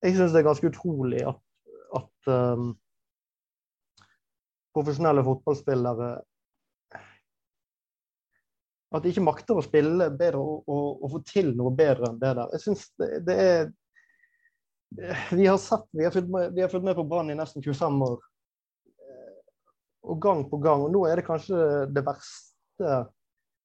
Jeg 0.00 0.14
syns 0.16 0.32
det 0.32 0.40
er 0.40 0.46
ganske 0.46 0.70
utrolig 0.70 1.18
at, 1.28 1.40
at 1.98 2.30
um, 2.32 2.70
profesjonelle 4.76 5.24
fotballspillere 5.26 6.12
At 8.94 9.04
de 9.04 9.12
ikke 9.12 9.26
makter 9.26 9.58
å 9.58 9.64
spille 9.66 10.08
bedre 10.16 10.40
og, 10.40 10.62
og, 10.64 11.02
og 11.04 11.12
få 11.16 11.20
til 11.28 11.52
noe 11.58 11.74
bedre 11.76 12.08
enn 12.08 12.22
det 12.22 12.32
der. 12.38 12.54
Jeg 12.56 12.64
syns 12.64 12.86
det, 12.96 13.10
det, 13.26 13.36
er 13.44 15.34
Vi 15.36 15.44
har 15.44 15.60
sett, 15.60 15.84
vi 15.92 16.06
har 16.06 16.14
fulgt 16.14 16.32
med, 16.32 16.56
med 16.56 16.96
på 16.96 17.04
Brann 17.10 17.28
i 17.28 17.36
nesten 17.36 17.64
25 17.64 18.00
år 18.08 18.27
og 20.08 20.20
gang 20.22 20.44
på 20.50 20.60
gang. 20.62 20.84
Og 20.86 20.92
nå 20.94 21.04
er 21.08 21.20
det 21.20 21.26
kanskje 21.26 21.86
det 21.92 22.04
verste 22.06 22.98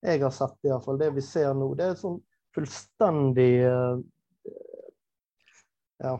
jeg 0.04 0.20
har 0.20 0.34
sett, 0.36 0.58
i 0.66 0.68
hvert 0.68 0.84
fall, 0.84 1.00
det 1.00 1.10
vi 1.16 1.24
ser 1.24 1.54
nå. 1.56 1.70
Det 1.78 1.86
er 1.86 1.96
sånn 1.96 2.18
fullstendig 2.54 3.52
uh, 3.64 3.96
ja, 6.04 6.18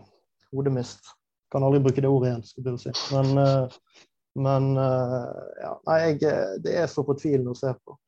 hodemist. 0.54 1.12
Kan 1.52 1.66
aldri 1.66 1.82
bruke 1.84 2.00
det 2.00 2.10
ordet 2.10 2.30
igjen, 2.30 2.46
skulle 2.48 2.74
jeg 2.74 2.82
si. 2.86 2.94
Men, 3.12 3.36
uh, 3.36 4.00
men 4.40 4.70
uh, 4.78 5.28
ja, 5.60 5.74
nei, 5.90 5.98
jeg, 6.16 6.32
det 6.64 6.78
er 6.80 6.88
så 6.90 7.04
fortvilende 7.06 7.52
å 7.52 7.58
se 7.58 7.74
på. 7.84 7.98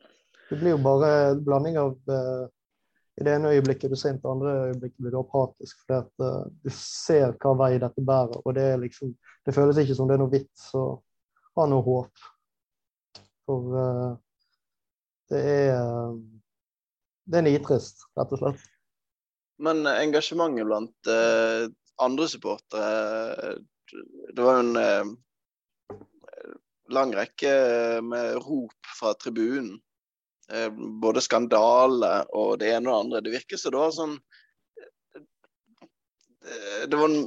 Det 0.48 0.60
blir 0.62 0.76
jo 0.76 0.82
bare 0.82 1.12
en 1.34 1.44
blanding 1.44 1.76
av 1.82 1.96
i 3.16 3.24
det 3.24 3.32
ene 3.32 3.50
øyeblikket 3.54 3.90
du 3.90 3.94
du 3.94 3.98
sint, 3.98 4.18
i 4.18 4.22
det 4.22 4.30
andre 4.30 4.50
øyeblikket 4.68 5.00
blir 5.00 5.14
du 5.14 5.18
apatisk. 5.18 5.78
fordi 5.80 5.98
at 5.98 6.24
uh, 6.24 6.44
Du 6.64 6.70
ser 6.70 7.32
hva 7.40 7.54
vei 7.56 7.78
dette 7.78 8.04
bærer, 8.04 8.40
og 8.44 8.54
det, 8.54 8.62
er 8.62 8.76
liksom, 8.82 9.14
det 9.46 9.54
føles 9.54 9.78
ikke 9.80 9.94
som 9.96 10.08
det 10.08 10.16
er 10.16 10.24
noe 10.24 10.32
vits 10.32 10.68
å 10.76 10.84
ha 11.56 11.66
noe 11.70 11.84
håp. 11.86 12.24
For 13.46 13.76
uh, 13.76 14.16
det 15.30 15.42
er 15.42 15.76
uh, 15.80 16.16
Det 17.26 17.40
er 17.40 17.46
nitrist, 17.46 18.04
rett 18.18 18.34
og 18.36 18.42
slett. 18.42 18.66
Men 19.62 19.86
engasjementet 19.88 20.68
blant 20.68 21.10
uh, 21.10 21.66
andre 22.04 22.26
supportere 22.28 23.56
Det 24.36 24.44
var 24.44 24.58
jo 24.58 24.66
en 24.66 25.16
lang 26.92 27.14
rekke 27.16 27.52
med 28.04 28.36
rop 28.44 28.90
fra 28.98 29.14
tribunen. 29.18 29.80
Både 31.02 31.22
skandale 31.24 32.10
og 32.36 32.60
det 32.60 32.68
ene 32.76 32.92
og 32.92 32.92
det 32.92 33.00
andre. 33.00 33.22
Det 33.24 33.32
virker 33.32 33.58
som 33.58 33.72
det 33.74 33.80
var 33.80 33.96
sånn 33.96 34.14
Det 36.86 37.00
var 37.00 37.08
en 37.08 37.24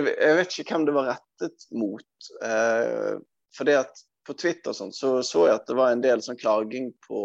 jeg 0.00 0.36
vet 0.38 0.56
ikke 0.58 0.74
hvem 0.76 0.86
det 0.88 0.94
var 0.96 1.10
rettet 1.12 1.66
mot. 1.76 2.30
Eh, 2.44 3.20
fordi 3.56 3.76
at 3.76 4.02
på 4.26 4.34
Twitter 4.38 4.72
sånt, 4.72 4.94
så, 4.94 5.22
så 5.22 5.46
jeg 5.48 5.58
at 5.58 5.68
det 5.68 5.76
var 5.76 5.92
en 5.92 6.02
del 6.04 6.22
sånn 6.22 6.38
klaging 6.38 6.92
på 7.06 7.22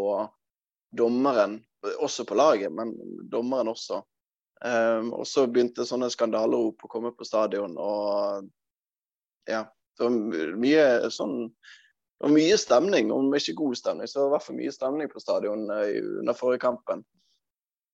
dommeren, 0.97 1.59
også 2.01 2.25
på 2.25 2.37
laget, 2.37 2.73
men 2.73 2.93
dommeren 3.31 3.69
også. 3.71 4.01
Um, 4.65 5.11
og 5.13 5.27
så 5.29 5.45
begynte 5.45 5.85
sånne 5.85 6.09
skandalerop 6.09 6.81
å 6.81 6.89
komme 6.89 7.11
på 7.13 7.27
stadion, 7.27 7.77
og 7.77 8.47
ja. 9.49 9.67
Det 9.97 10.05
var 10.05 10.57
mye 10.61 11.09
sånn 11.09 11.47
det 11.47 12.25
var 12.25 12.33
mye 12.33 12.57
stemning, 12.57 13.07
om 13.13 13.31
ikke 13.33 13.55
god 13.57 13.77
stemning, 13.77 14.09
så 14.09 14.19
det 14.19 14.27
i 14.27 14.33
hvert 14.33 14.45
fall 14.45 14.57
mye 14.57 14.73
stemning 14.73 15.09
på 15.09 15.21
stadion 15.21 15.63
uh, 15.69 15.85
under 16.21 16.37
forrige 16.37 16.63
kampen. 16.65 17.03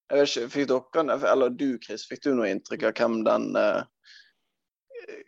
Jeg 0.08 0.20
vet 0.20 0.30
ikke, 0.30 0.52
fikk 0.52 0.70
dere, 0.72 1.16
eller 1.30 1.52
du 1.52 1.68
Chris, 1.84 2.04
fikk 2.08 2.24
du 2.24 2.30
noe 2.36 2.48
inntrykk 2.52 2.88
av 2.88 2.96
hvem 3.00 3.18
den 3.28 3.46
uh, 3.56 3.84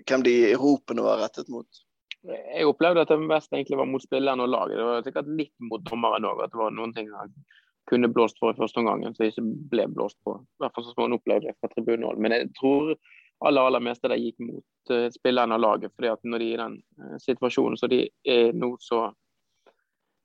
hvem 0.09 0.25
de 0.27 0.37
ropene 0.59 1.05
var 1.05 1.21
rettet 1.25 1.51
mot? 1.53 1.83
Jeg 2.27 2.67
opplevde 2.67 3.05
at 3.05 3.13
det 3.13 3.21
mest 3.23 3.53
egentlig 3.53 3.79
var 3.79 3.89
mot 3.91 4.03
spilleren 4.03 4.43
og 4.43 4.51
laget. 4.51 4.79
Det 4.79 4.87
var 4.89 5.05
sikkert 5.07 5.29
litt 5.39 5.55
mot 5.71 5.85
dommeren 5.87 6.27
òg. 6.27 6.43
At 6.43 6.55
det 6.55 6.61
var 6.61 6.75
noen 6.75 6.95
ting 6.97 7.11
han 7.15 7.35
kunne 7.91 8.11
blåst 8.11 8.41
for 8.43 8.51
i 8.51 8.59
første 8.59 8.83
omgang, 8.83 9.05
som 9.15 9.29
ikke 9.29 9.45
ble 9.71 9.87
blåst 9.95 10.19
på. 10.27 10.35
I 10.41 10.65
hvert 10.65 10.75
fall 10.75 10.89
som 10.89 11.05
han 11.05 11.15
opplevde 11.19 11.55
fra 11.61 11.71
tribunehold. 11.71 12.19
Men 12.23 12.35
jeg 12.35 12.51
tror 12.59 12.97
aller 13.47 13.69
aller 13.69 13.85
meste 13.85 14.11
det 14.11 14.19
gikk 14.23 14.41
mot 14.43 14.95
uh, 14.95 15.07
spilleren 15.15 15.55
og 15.55 15.63
laget. 15.63 15.95
fordi 15.95 16.11
at 16.11 16.25
når 16.25 16.43
de 16.43 16.49
er 16.49 16.57
i 16.57 16.63
den 16.63 16.79
uh, 17.03 17.17
situasjonen 17.23 17.79
som 17.79 17.93
de 17.93 18.01
er 18.25 18.57
nå, 18.57 18.73
så, 18.81 19.05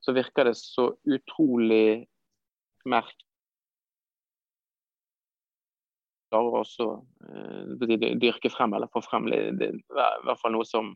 så 0.01 0.15
virker 0.15 0.49
det 0.49 0.55
så 0.57 0.89
utrolig 1.05 2.07
merkelig 2.85 3.30
klarer 6.31 6.61
også 6.63 6.89
uh, 6.97 7.87
dyrke 8.21 8.51
frem 8.53 8.73
eller 8.77 8.91
få 8.91 9.03
frem 9.05 9.29
det, 9.31 9.41
det, 9.59 9.71
i 9.77 10.27
hvert 10.27 10.41
fall 10.41 10.55
noe 10.55 10.67
som 10.67 10.93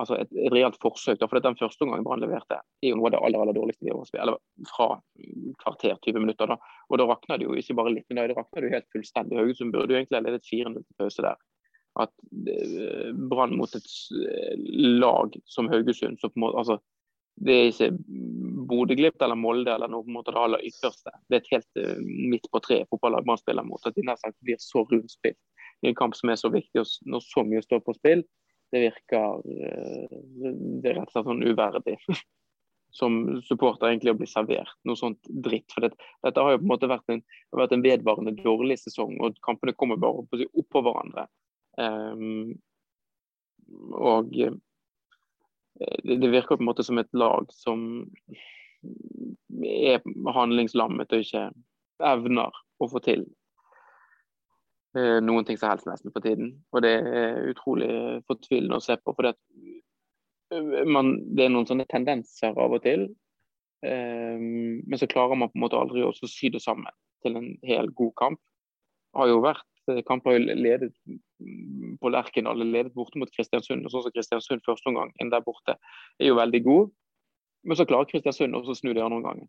altså 0.00 0.16
et, 0.18 0.30
et 0.34 0.52
realt 0.52 0.76
forsøk. 0.82 1.18
Da, 1.20 1.28
for 1.30 1.42
Den 1.42 1.58
første 1.58 1.86
omgangen 1.86 2.06
Brann 2.06 2.22
leverte, 2.22 2.58
er 2.82 2.90
jo 2.90 2.98
noe 2.98 3.10
av 3.10 3.14
det 3.14 3.22
aller, 3.26 3.44
aller 3.44 3.56
dårligste 3.56 3.86
de 3.86 3.92
har 3.92 4.08
spilt. 4.08 4.22
Eller 4.24 4.70
fra 4.70 4.88
kvarter, 5.62 5.98
20 6.06 6.24
minutter. 6.24 6.50
da, 6.50 6.58
og 6.88 7.00
Da 7.00 7.08
rakna 7.10 7.38
det 7.38 7.48
jo 7.48 7.58
ikke 7.58 7.76
bare 7.78 7.94
litt, 7.94 8.06
men 8.08 8.20
da 8.20 8.28
rakna 8.32 8.60
det 8.60 8.70
jo 8.70 8.76
helt 8.76 8.90
fullstendig. 8.94 9.38
Haugesund 9.40 9.74
burde 9.74 9.94
jo 9.94 10.00
egentlig 10.00 10.20
ha 10.20 10.24
ledet 10.26 10.48
4-0 10.50 10.80
til 10.80 10.98
pause 11.00 11.26
der. 11.26 11.44
At 12.04 12.10
uh, 12.50 13.10
Brann 13.30 13.54
mot 13.58 13.78
et 13.78 13.92
lag 15.04 15.38
som 15.46 15.70
Haugesund 15.70 16.18
som 16.18 16.32
på 16.32 16.40
en 16.40 16.46
måte, 16.48 16.64
altså 16.64 16.80
det 17.34 17.54
er 17.54 17.70
ikke 17.72 17.90
Bodø-Glimt 18.68 19.22
eller 19.22 19.38
Molde 19.38 19.72
eller 19.74 19.90
noe 19.90 20.04
på 20.04 20.12
en 20.12 20.18
måte 20.18 20.34
det 20.34 20.40
aller 20.40 20.62
ytterste. 20.68 21.12
Det 21.28 21.38
er 21.38 21.42
et 21.42 21.52
helt 21.56 21.80
uh, 21.82 21.98
midt 22.04 22.46
på 22.52 22.62
treet 22.62 22.88
fotballag 22.92 23.26
man 23.26 23.40
spiller 23.40 23.66
mot. 23.66 23.82
At 23.86 23.96
de 23.96 24.06
nesten 24.06 24.36
blir 24.44 24.60
så 24.62 24.84
rundspilt 24.86 25.40
i 25.82 25.90
en 25.90 25.98
kamp 25.98 26.14
som 26.16 26.30
er 26.32 26.38
så 26.40 26.48
viktig, 26.54 26.80
og 26.80 27.10
når 27.10 27.24
så 27.26 27.44
mye 27.44 27.64
står 27.64 27.82
på 27.84 27.96
spill, 27.98 28.22
det 28.72 28.86
virker 28.86 29.42
uh, 29.42 30.14
Det 30.14 30.92
er 30.92 31.00
rett 31.00 31.10
og 31.10 31.16
slett 31.16 31.30
sånn 31.32 31.44
uverdig. 31.44 31.98
som 32.94 33.40
supporter 33.42 33.88
egentlig 33.88 34.12
å 34.12 34.18
bli 34.20 34.26
servert 34.30 34.76
noe 34.86 34.98
sånt 34.98 35.18
dritt. 35.26 35.66
For 35.74 35.82
det, 35.82 35.96
dette 36.22 36.42
har 36.46 36.54
jo 36.54 36.60
på 36.60 36.66
en 36.66 36.70
måte 36.70 36.90
vært 36.90 37.10
en, 37.10 37.24
vært 37.58 37.74
en 37.74 37.82
vedvarende 37.82 38.36
dårlig 38.38 38.78
sesong, 38.84 39.16
og 39.18 39.40
kampene 39.42 39.74
kommer 39.74 39.98
bare 39.98 40.22
opp 40.22 40.68
på 40.70 40.82
hverandre. 40.86 41.26
Um, 41.74 42.54
og 43.98 44.30
det, 45.74 46.28
virker 46.28 46.56
på 46.56 46.62
en 46.62 46.68
måte 46.68 46.84
som 46.86 46.98
et 46.98 47.10
lag 47.16 47.48
som 47.52 48.04
er 49.64 50.02
handlingslammet 50.36 51.12
og 51.12 51.24
ikke 51.24 51.48
evner 52.04 52.54
å 52.82 52.88
få 52.90 53.00
til 53.04 53.24
eh, 54.98 55.20
noen 55.24 55.46
ting 55.46 55.58
som 55.58 55.72
helst 55.72 55.88
nesten 55.88 56.14
for 56.14 56.24
tiden. 56.24 56.52
Og 56.74 56.84
det 56.84 56.94
er 57.00 57.50
utrolig 57.52 57.90
fortvilende 58.28 58.78
å 58.78 58.84
se 58.84 58.96
på. 59.00 59.14
for 59.14 59.28
det, 59.28 59.34
eh, 60.54 60.84
man, 60.86 61.16
det 61.34 61.46
er 61.46 61.54
noen 61.54 61.68
sånne 61.70 61.88
tendenser 61.90 62.54
av 62.54 62.74
og 62.76 62.82
til, 62.86 63.08
eh, 63.86 64.38
men 64.38 65.00
så 65.00 65.10
klarer 65.10 65.38
man 65.38 65.52
på 65.52 65.58
en 65.58 65.66
måte 65.66 65.80
aldri 65.80 66.04
å 66.04 66.14
sy 66.14 66.52
det 66.54 66.62
sammen 66.62 66.92
til 67.24 67.38
en 67.40 67.54
hel 67.64 67.90
god 67.94 68.14
kamp. 68.20 68.42
Det 69.14 69.22
har 69.22 69.30
jo 69.30 69.44
vært 69.44 70.06
kamper 70.08 70.40
ledet 70.40 70.92
på 72.00 72.10
Lerkendal, 72.12 72.62
ledet 72.64 72.94
borte 72.94 73.18
mot 73.20 73.30
Kristiansund. 73.34 73.84
og 73.84 73.92
sånn 73.92 74.06
som 74.06 74.14
Kristiansund 74.14 74.64
første 74.66 74.90
omgang 74.90 75.12
der 75.18 75.44
borte 75.44 75.76
er 76.20 76.30
jo 76.30 76.38
veldig 76.40 76.62
god. 76.64 76.90
Men 77.64 77.76
så 77.76 77.86
klarer 77.88 78.10
Kristiansund 78.10 78.56
å 78.56 78.74
snu 78.76 78.92
det 78.92 79.02
andre 79.02 79.20
omgangen. 79.22 79.48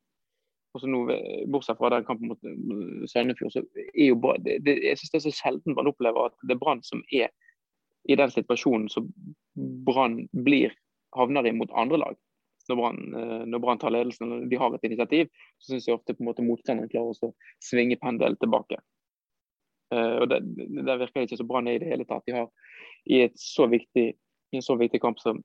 Og 0.75 0.82
så 0.82 0.90
nå, 0.92 1.06
Bortsett 1.52 1.80
fra 1.80 1.90
den 1.94 2.06
kampen 2.08 2.32
mot 2.34 3.08
Sandefjord, 3.08 3.54
så 3.54 3.64
er 3.96 4.10
jo 4.10 4.18
det, 4.44 4.60
jeg 4.66 5.00
synes 5.00 5.12
det 5.14 5.20
er 5.22 5.25
så 5.30 5.36
sjelden 5.38 5.75
man 5.78 5.88
opplever 5.88 6.28
at 6.28 6.36
det 6.44 6.58
er 6.58 6.60
Brann 6.60 6.84
som 6.84 7.04
er 7.16 7.32
i 8.12 8.18
den 8.20 8.32
situasjonen 8.34 8.90
som 8.92 9.08
Brann 9.88 10.25
blir 10.46 10.75
havner 11.16 11.48
i 11.48 11.56
mot 11.56 11.72
andre 11.80 12.02
lag. 12.04 12.20
Når 12.68 12.80
Brann, 12.80 13.00
eh, 13.16 13.60
Brann 13.62 13.80
tar 13.80 13.94
ledelsen, 13.94 14.30
når 14.30 14.50
de 14.50 14.60
har 14.60 14.75
et 14.75 14.88
initiativ, 14.90 15.30
så 15.62 15.74
syns 15.74 15.88
jeg 15.88 15.96
ofte 15.96 16.14
på 16.14 16.25
en 16.25 16.30
måte 16.32 16.46
motstanderen 16.46 16.90
klarer 16.92 17.14
å 17.14 17.34
svinge 17.64 17.98
pendelen 18.02 18.38
tilbake. 18.42 18.82
Uh, 19.96 20.16
og 20.22 20.30
det, 20.32 20.42
det, 20.58 21.00
virker 21.00 21.25
ikke 21.25 21.40
så 21.40 21.48
bra 21.48 21.62
ned 21.64 21.78
i 21.78 21.82
det 21.84 21.92
hele 21.94 22.08
tatt. 22.10 22.25
De 22.28 22.36
har 22.36 22.50
i, 23.06 23.25
så 23.40 23.68
viktig, 23.72 24.08
en 24.56 24.66
så 24.66 24.75
viktig 24.80 25.02
kamp 25.04 25.22
som 25.22 25.42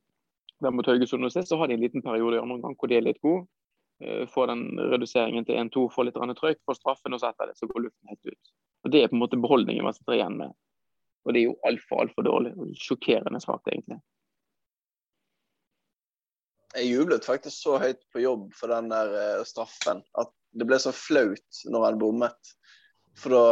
der 0.60 0.74
mot 0.76 0.88
Haugesund 0.88 1.24
og 1.24 1.32
så 1.32 1.56
har 1.56 1.70
de 1.70 1.78
en 1.78 1.80
liten 1.80 2.02
periode 2.04 2.36
i 2.36 2.40
andre 2.40 2.58
omgang 2.58 2.74
hvor 2.76 2.90
de 2.90 2.98
er 2.98 3.06
litt 3.06 3.20
gode. 3.24 3.46
Uh, 4.04 4.26
får 4.32 4.52
den 4.52 4.64
reduseringen 4.92 5.46
til 5.48 5.60
1-2, 5.60 5.86
får 5.94 6.08
litt 6.08 6.20
trøkk, 6.40 6.60
får 6.66 6.80
straffen, 6.80 7.14
og 7.14 7.22
så 7.22 7.30
etter 7.30 7.52
det 7.52 7.58
så 7.60 7.68
går 7.70 7.86
luften 7.86 8.12
helt 8.12 8.32
ut. 8.34 8.54
Og 8.84 8.92
Det 8.92 9.02
er 9.02 9.12
på 9.12 9.16
en 9.16 9.24
måte 9.24 9.40
beholdningen 9.40 9.84
man 9.84 9.96
sitter 9.96 10.18
igjen 10.18 10.38
med. 10.40 10.56
Og 11.24 11.34
det 11.34 11.42
er 11.42 11.50
jo 11.50 11.58
altfor, 11.68 12.00
altfor 12.00 12.24
dårlig. 12.24 12.54
og 12.56 12.72
Sjokkerende 12.80 13.42
svakt, 13.44 13.68
egentlig. 13.68 14.00
jeg 16.74 16.90
jublet 16.92 17.26
faktisk 17.26 17.56
så 17.56 17.78
høyt 17.82 18.02
på 18.14 18.22
jobb 18.22 18.50
for 18.54 18.70
den 18.70 18.90
der 18.92 19.10
uh, 19.10 19.46
straffen 19.46 20.04
at 20.20 20.30
det 20.50 20.66
ble 20.66 20.78
så 20.82 20.92
flaut 20.94 21.62
når 21.70 21.86
han 21.86 22.00
bommet. 22.00 22.52
For 23.18 23.34
da 23.34 23.44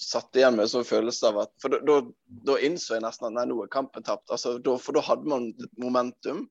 satt 0.00 0.36
igjen 0.36 0.56
med 0.56 0.64
en 0.64 0.72
sånn 0.72 0.86
følelse 0.88 1.28
av 1.28 1.40
at 1.44 1.50
For 1.62 1.76
da, 1.84 2.56
innså 2.64 2.96
jeg 2.96 3.04
nesten 3.04 3.28
at 3.28 3.36
nei, 3.36 3.46
nå 3.50 3.58
er 3.64 3.72
kampen 3.72 4.04
tapt. 4.06 4.30
Altså, 4.32 4.56
da, 4.62 4.76
for 4.80 4.96
da 4.96 5.02
hadde 5.04 5.28
man 5.28 5.50
et 5.52 5.74
momentum 5.80 6.46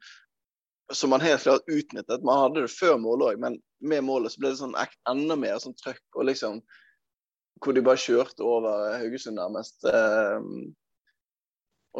som 0.93 1.11
man 1.13 1.21
helt 1.21 1.43
klart 1.45 1.67
utnyttet. 1.69 2.25
Man 2.25 2.43
hadde 2.43 2.65
det 2.65 2.73
før 2.73 2.97
målet 3.01 3.33
òg, 3.33 3.41
men 3.41 3.57
med 3.85 4.05
målet 4.05 4.33
så 4.33 4.41
ble 4.41 4.53
det 4.53 4.61
sånn 4.61 4.77
enda 5.09 5.37
mer 5.39 5.59
sånn 5.61 5.77
trøkk. 5.77 6.05
og 6.15 6.29
liksom 6.29 6.61
Hvor 7.59 7.75
de 7.75 7.83
bare 7.83 8.01
kjørte 8.01 8.45
over 8.45 8.97
Haugesund 9.01 9.37
nærmest. 9.37 9.83
Eh, 9.85 10.39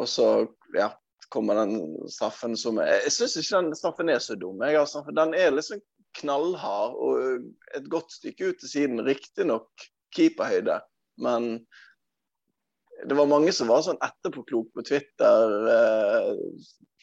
og 0.00 0.08
så 0.08 0.26
ja, 0.74 0.90
kommer 1.30 1.58
den 1.60 2.08
straffen 2.10 2.56
som 2.56 2.78
er 2.78 3.02
Jeg 3.04 3.14
syns 3.16 3.36
ikke 3.40 3.62
den 3.62 3.78
straffen 3.78 4.12
er 4.12 4.22
så 4.22 4.38
dum. 4.38 4.62
Jeg, 4.64 4.78
altså, 4.80 5.04
den 5.14 5.34
er 5.34 5.54
liksom 5.54 5.82
knallhard 6.18 6.96
og 6.98 7.50
et 7.76 7.86
godt 7.90 8.12
stykke 8.12 8.50
ut 8.50 8.62
til 8.62 8.72
siden. 8.72 9.04
Riktignok 9.06 9.68
keeperhøyde, 10.14 10.80
men 11.18 11.52
det 13.08 13.16
var 13.16 13.30
mange 13.30 13.52
som 13.56 13.70
var 13.70 13.82
sånn 13.84 14.00
etterpåklok 14.04 14.74
på 14.76 14.84
Twitter, 14.84 15.54
eh, 15.72 16.34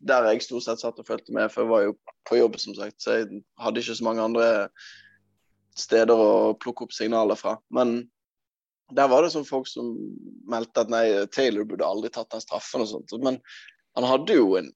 der 0.08 0.28
jeg 0.30 0.46
stort 0.46 0.68
sett 0.68 0.84
satt 0.84 1.00
og 1.02 1.08
fulgte 1.08 1.34
med, 1.34 1.50
for 1.52 1.64
jeg 1.64 1.72
var 1.72 1.86
jo 1.88 1.96
på 2.30 2.38
jobb, 2.38 2.60
som 2.62 2.76
sagt. 2.78 3.00
Så 3.02 3.18
jeg 3.18 3.42
hadde 3.62 3.82
ikke 3.82 3.98
så 3.98 4.06
mange 4.06 4.28
andre 4.28 4.50
steder 5.78 6.14
å 6.14 6.54
plukke 6.62 6.86
opp 6.86 6.94
signaler 6.94 7.40
fra. 7.40 7.56
Men 7.74 8.00
der 8.94 9.10
var 9.12 9.24
det 9.24 9.34
sånn 9.34 9.48
folk 9.48 9.68
som 9.70 9.96
meldte 10.50 10.86
at 10.86 10.92
nei, 10.94 11.06
Taylor 11.34 11.66
burde 11.68 11.88
aldri 11.88 12.12
tatt 12.14 12.30
den 12.34 12.44
straffen 12.44 12.86
og 12.86 12.92
sånt. 12.92 13.16
Men 13.24 13.42
han 13.98 14.08
hadde 14.08 14.38
jo 14.38 14.54
en 14.60 14.70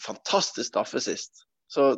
fantastisk 0.00 0.70
straffe 0.70 1.00
sist. 1.02 1.46
Så 1.72 1.94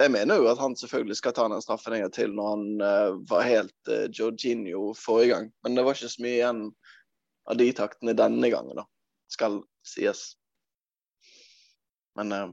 jeg 0.00 0.12
mener 0.14 0.40
jo 0.40 0.48
at 0.50 0.60
han 0.62 0.74
selvfølgelig 0.78 1.18
skal 1.18 1.34
ta 1.36 1.44
den 1.52 1.62
straffen 1.62 1.96
en 1.96 2.04
gang 2.04 2.14
til 2.14 2.32
når 2.34 2.48
han 2.54 2.64
uh, 2.80 3.18
var 3.30 3.44
helt 3.46 3.92
uh, 3.92 4.08
Jorginho 4.08 4.92
forrige 4.98 5.34
gang. 5.34 5.50
Men 5.62 5.76
det 5.76 5.84
var 5.84 5.98
ikke 5.98 6.12
så 6.14 6.24
mye 6.24 6.38
igjen 6.38 6.64
av 7.50 7.58
de 7.60 7.68
taktene 7.76 8.16
denne 8.16 8.50
gangen, 8.52 8.78
da, 8.78 8.86
skal 9.30 9.60
sies. 9.86 10.32
Men 12.18 12.34
uh, 12.34 12.50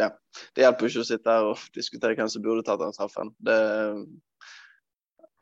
ja, 0.00 0.08
det 0.56 0.64
hjelper 0.64 0.88
ikke 0.88 1.04
å 1.04 1.10
sitte 1.12 1.36
her 1.36 1.52
og 1.52 1.64
diskutere 1.76 2.16
hvem 2.16 2.30
som 2.32 2.44
burde 2.44 2.64
tatt 2.66 2.80
den 2.80 2.94
straffen. 2.96 3.34
Det 3.44 3.58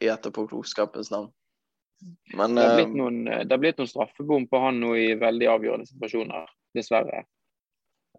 i 0.00 0.08
etterpåklokskapens 0.08 1.10
navn. 1.10 1.28
Men, 2.36 2.54
det, 2.54 2.62
har 2.62 2.78
blitt 2.78 2.94
noen, 2.96 3.24
det 3.24 3.52
har 3.52 3.60
blitt 3.60 3.80
noen 3.80 3.90
straffebom 3.90 4.46
på 4.48 4.60
han 4.62 4.78
nå 4.80 4.94
i 4.96 5.08
veldig 5.20 5.48
avgjørende 5.52 5.88
situasjoner, 5.90 6.46
dessverre. 6.76 7.24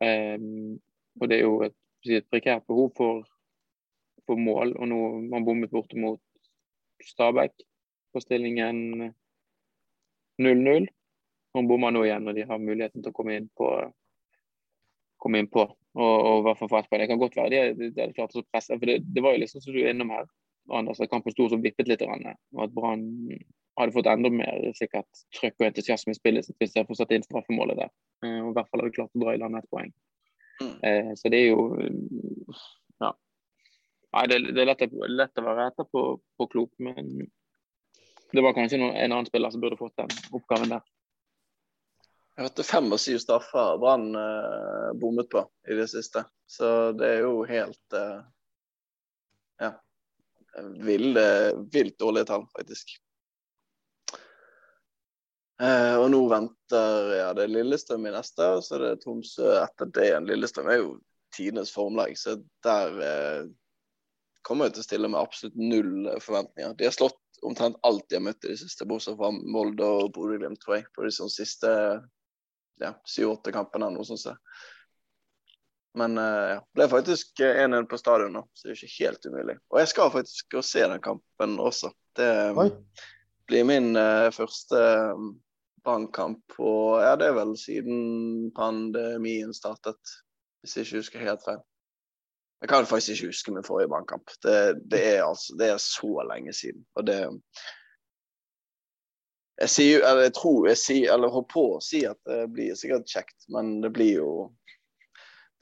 Um, 0.01 0.77
og 1.17 1.29
det 1.29 1.39
er 1.39 1.47
jo 1.47 1.55
et, 1.65 1.77
et 2.09 2.27
prekært 2.31 2.65
behov 2.69 2.91
for, 2.97 3.23
for, 4.25 4.39
mål. 4.39 4.75
Og 4.77 4.89
nå 4.89 4.99
man 5.31 5.45
bommet 5.47 5.71
bortimot 5.73 6.21
Stabæk 7.01 7.53
på 8.13 8.21
stillingen 8.21 9.13
0-0. 10.41 10.87
Man 11.55 11.67
bommer 11.67 11.91
nå 11.91 12.03
igjen 12.05 12.27
når 12.27 12.37
de 12.37 12.47
har 12.49 12.61
muligheten 12.61 13.01
til 13.01 13.11
å 13.11 13.15
komme 13.15 13.37
inn 13.39 13.47
på, 13.57 13.69
komme 15.21 15.41
inn 15.41 15.49
på. 15.51 15.65
Og, 15.91 16.27
og 16.27 16.51
poeng. 16.61 17.01
Det 17.01 17.09
kan 17.11 17.19
godt 17.19 17.35
være 17.35 17.49
de, 17.51 17.63
de, 17.79 17.89
de 17.95 18.13
klart 18.15 18.37
å 18.37 18.45
presse. 18.53 18.77
For 18.77 18.87
det, 18.87 19.01
det, 19.11 19.23
var 19.23 19.35
jo 19.35 19.41
liksom 19.43 19.63
som 19.63 19.73
du 19.75 19.81
er 19.81 19.91
innom 19.91 20.13
her, 20.13 20.29
Anders, 20.71 21.01
at 21.01 21.11
kampen 21.11 21.33
sto 21.33 21.49
som 21.51 21.63
vippet 21.63 21.89
litt. 21.89 22.05
Og 22.05 22.63
at 22.63 22.75
Brann 22.75 23.09
hadde 23.79 23.95
fått 23.95 24.09
enda 24.11 24.29
mer 24.33 24.71
sikkert 24.77 25.23
trøkk 25.35 25.57
og 25.59 25.67
entusiasme 25.69 26.13
i 26.13 26.17
spillet 26.17 26.47
hvis 26.59 26.73
de 26.73 26.81
hadde 26.81 26.89
fått 26.89 27.01
satt 27.01 27.13
inn 27.15 27.25
straffemålet 27.25 27.79
der. 27.79 27.91
Eh, 28.25 28.39
og 28.43 28.51
i 28.51 28.55
hvert 28.57 28.69
fall 28.69 28.83
hadde 28.83 28.95
klart 28.97 29.17
å 29.17 29.23
dra 29.23 29.35
i 29.35 29.41
land 29.41 29.59
ett 29.59 29.69
poeng. 29.73 29.91
Eh, 30.83 31.11
så 31.15 31.31
det 31.33 31.43
er 31.43 31.51
jo 31.51 31.65
Ja. 33.01 33.11
Nei, 34.13 34.25
det, 34.27 34.39
det 34.51 34.63
er 34.63 34.71
lett, 34.71 34.87
lett, 35.09 35.39
å 35.39 35.45
være 35.45 35.67
etterpå 35.71 36.05
på 36.37 36.47
klok, 36.51 36.71
men 36.83 37.29
det 38.31 38.43
var 38.43 38.55
kanskje 38.55 38.79
noen, 38.81 38.95
en 38.95 39.11
annen 39.11 39.27
spiller 39.27 39.51
som 39.53 39.63
burde 39.63 39.79
fått 39.79 39.95
den 39.99 40.11
oppgaven 40.35 40.75
der. 40.75 40.83
Jeg 42.35 42.47
hørte 42.47 42.65
fem 42.65 42.87
og 42.95 42.99
syv 43.03 43.19
straffer 43.21 43.79
Brann 43.81 44.11
eh, 44.15 44.91
bommet 44.99 45.29
på 45.31 45.43
i 45.67 45.77
det 45.77 45.87
siste. 45.91 46.23
Så 46.47 46.91
det 46.97 47.09
er 47.17 47.25
jo 47.25 47.41
helt 47.47 47.97
eh, 47.97 48.19
ja, 49.61 49.73
vilt, 50.87 51.19
vilt 51.73 51.97
dårlige 51.99 52.31
tall, 52.31 52.47
faktisk. 52.55 52.95
Eh, 55.61 55.95
og 56.01 56.07
nå 56.09 56.19
venter 56.31 57.11
ja, 57.19 57.31
det 57.37 57.47
Lillestrøm 57.51 58.07
i 58.09 58.13
neste, 58.15 58.47
og 58.55 58.63
så 58.65 58.77
er 58.77 58.85
det 58.85 59.01
Tromsø 59.03 59.51
etter 59.59 59.89
det 59.93 60.07
igjen. 60.07 60.29
Lillestrøm 60.29 60.69
er 60.73 60.79
jo 60.79 60.93
tidenes 61.35 61.73
formlag, 61.73 62.15
så 62.17 62.39
der 62.65 63.01
eh, 63.05 63.43
kommer 64.47 64.67
jeg 64.67 64.75
til 64.75 64.83
å 64.83 64.87
stille 64.87 65.11
med 65.11 65.21
absolutt 65.21 65.59
null 65.61 66.09
forventninger. 66.23 66.73
De 66.79 66.87
har 66.89 66.95
slått 66.95 67.19
omtrent 67.45 67.77
alt 67.87 68.07
de 68.09 68.17
har 68.17 68.25
møtt 68.25 68.45
i 68.45 68.53
det 68.53 68.61
siste, 68.61 68.87
bortsett 68.89 69.19
fra 69.19 69.29
Molde 69.31 69.85
og 69.85 70.11
Bodø-Glimt, 70.15 70.61
tror 70.63 70.79
jeg. 70.79 70.87
På 70.95 71.05
de 71.05 71.13
sånn 71.13 71.31
siste 71.31 71.69
ja, 72.81 72.93
syv-åtte 73.05 73.53
kampene 73.53 73.87
eller 73.87 74.01
noe 74.01 74.09
sånt. 74.09 74.41
Men 75.97 76.15
uh, 76.17 76.55
ja, 76.55 76.59
ble 76.73 76.87
faktisk 76.89 77.41
1-1 77.43 77.85
på 77.91 77.99
stadion 77.99 78.33
nå, 78.37 78.45
så 78.55 78.67
det 78.67 78.73
er 78.73 78.81
ikke 78.81 79.05
helt 79.05 79.25
umulig. 79.27 79.57
Og 79.73 79.81
jeg 79.81 79.91
skal 79.91 80.13
faktisk 80.13 80.53
gå 80.53 80.61
og 80.61 80.67
se 80.67 80.83
den 80.87 81.03
kampen 81.03 81.57
også. 81.61 81.91
Det 82.17 82.29
Oi. 82.57 82.69
blir 83.49 83.67
min 83.67 83.91
uh, 83.97 84.29
første 84.33 84.85
um, 85.17 85.33
brannkamp. 85.85 86.59
Og 86.59 87.01
ja, 87.03 87.15
det 87.19 87.29
er 87.29 87.37
vel 87.37 87.53
siden 87.59 88.51
pandemien 88.55 89.53
startet, 89.55 90.15
hvis 90.61 90.77
jeg 90.77 90.87
ikke 90.87 91.03
husker 91.03 91.27
helt 91.27 91.45
feil. 91.45 91.61
Jeg 92.61 92.69
kan 92.69 92.85
faktisk 92.85 93.15
ikke 93.15 93.31
huske 93.31 93.53
min 93.55 93.65
forrige 93.65 93.89
bankkamp. 93.89 94.33
Det, 94.43 94.57
det, 94.91 95.01
er 95.15 95.23
altså, 95.25 95.55
det 95.59 95.71
er 95.73 95.77
så 95.81 96.25
lenge 96.29 96.53
siden. 96.53 96.85
Og 96.95 97.07
det 97.07 97.19
Jeg 99.61 99.69
sier, 99.69 99.99
jo, 99.99 100.05
eller 100.09 100.21
jeg 100.25 100.33
tror 100.33 100.67
jeg 100.67 100.77
sier, 100.77 101.11
eller 101.13 101.29
holder 101.29 101.49
på 101.53 101.63
å 101.75 101.81
si 101.85 101.99
at 102.09 102.17
det 102.25 102.47
blir 102.53 102.77
sikkert 102.77 103.11
kjekt, 103.11 103.35
men 103.53 103.75
det 103.83 103.91
blir 103.93 104.15
jo 104.15 104.31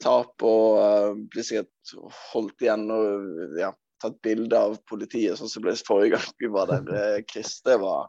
tap 0.00 0.40
og 0.40 0.78
uh, 0.80 1.10
blir 1.28 1.44
sikkert 1.44 1.92
holdt 2.30 2.64
igjen 2.64 2.86
og 2.94 3.58
ja, 3.60 3.74
tatt 4.00 4.16
bilde 4.24 4.56
av 4.56 4.78
politiet, 4.88 5.36
sånn 5.36 5.52
som 5.52 5.66
ble 5.66 5.74
forrige 5.76 6.14
gang 6.16 6.32
vi 6.40 6.48
var 6.54 6.72
der. 6.72 7.20
Chris, 7.28 7.58
det 7.66 7.76
var 7.82 8.08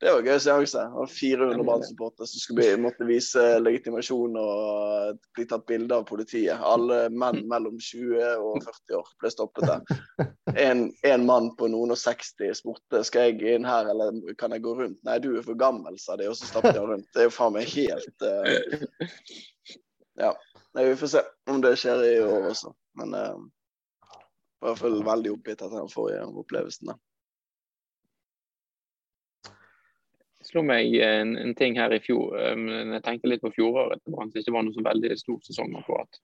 det 0.00 0.12
var 0.12 0.22
gøy 0.22 0.38
seanse. 0.38 0.78
Det 0.78 0.94
var 0.94 1.10
400 1.10 1.64
brannsupportere 1.66 2.26
som 2.30 2.40
skulle 2.40 2.66
måtte 2.80 3.06
vise 3.08 3.42
legitimasjon 3.58 4.36
og 4.38 5.18
bli 5.34 5.46
tatt 5.50 5.66
bilde 5.66 5.96
av 5.96 6.04
politiet. 6.08 6.54
Alle 6.54 7.00
menn 7.10 7.42
mellom 7.52 7.80
20 7.82 8.22
og 8.38 8.62
40 8.62 8.98
år 9.00 9.10
ble 9.22 9.32
stoppet 9.34 9.66
der. 9.68 10.30
En, 10.54 10.84
en 11.06 11.26
mann 11.26 11.50
på 11.58 11.68
noen 11.72 11.92
og 11.94 12.00
60 12.00 12.54
spurte 12.60 13.02
skal 13.06 13.32
jeg 13.32 13.58
inn 13.58 13.66
her 13.68 13.90
eller 13.90 14.22
kan 14.40 14.54
jeg 14.54 14.64
gå 14.64 14.76
rundt. 14.78 15.00
Nei, 15.08 15.18
du 15.24 15.32
er 15.34 15.44
for 15.46 15.58
gammel, 15.58 15.98
sa 16.00 16.16
de, 16.20 16.30
og 16.30 16.38
så 16.38 16.48
stappet 16.48 16.78
han 16.78 16.94
rundt. 16.94 17.10
Det 17.12 17.24
er 17.24 17.28
jo 17.28 17.34
faen 17.34 17.58
meg 17.58 17.68
helt 17.74 18.26
uh... 18.26 18.96
Ja. 20.18 20.32
Nei, 20.74 20.88
vi 20.88 20.96
får 21.00 21.10
se 21.10 21.26
om 21.50 21.60
det 21.62 21.76
skjer 21.80 22.06
i 22.06 22.16
år 22.22 22.48
også. 22.52 22.72
Men 23.00 23.14
uh, 23.18 23.36
i 24.62 24.66
hvert 24.66 24.80
fall 24.80 24.98
veldig 25.06 25.34
oppgitt 25.34 25.60
etter 25.60 25.74
den 25.74 25.92
forrige 25.92 26.24
opplevelsen. 26.26 26.92
da. 26.92 26.98
Slo 30.48 30.64
meg 30.64 30.94
en, 31.04 31.36
en, 31.36 31.54
ting 31.58 31.76
her 31.78 31.92
i 31.92 32.00
fjor. 32.02 32.34
Um, 32.52 32.66
jeg 32.94 33.04
tenkte 33.04 33.30
litt 33.30 33.44
på 33.44 33.52
fjoråret. 33.54 34.02
Det 34.04 34.42
ikke 34.42 34.54
var 34.54 34.66
noe 34.66 34.76
så 34.76 34.84
veldig 34.86 35.14
stor 35.20 35.38
sesong 35.44 35.76
akkurat. 35.78 36.20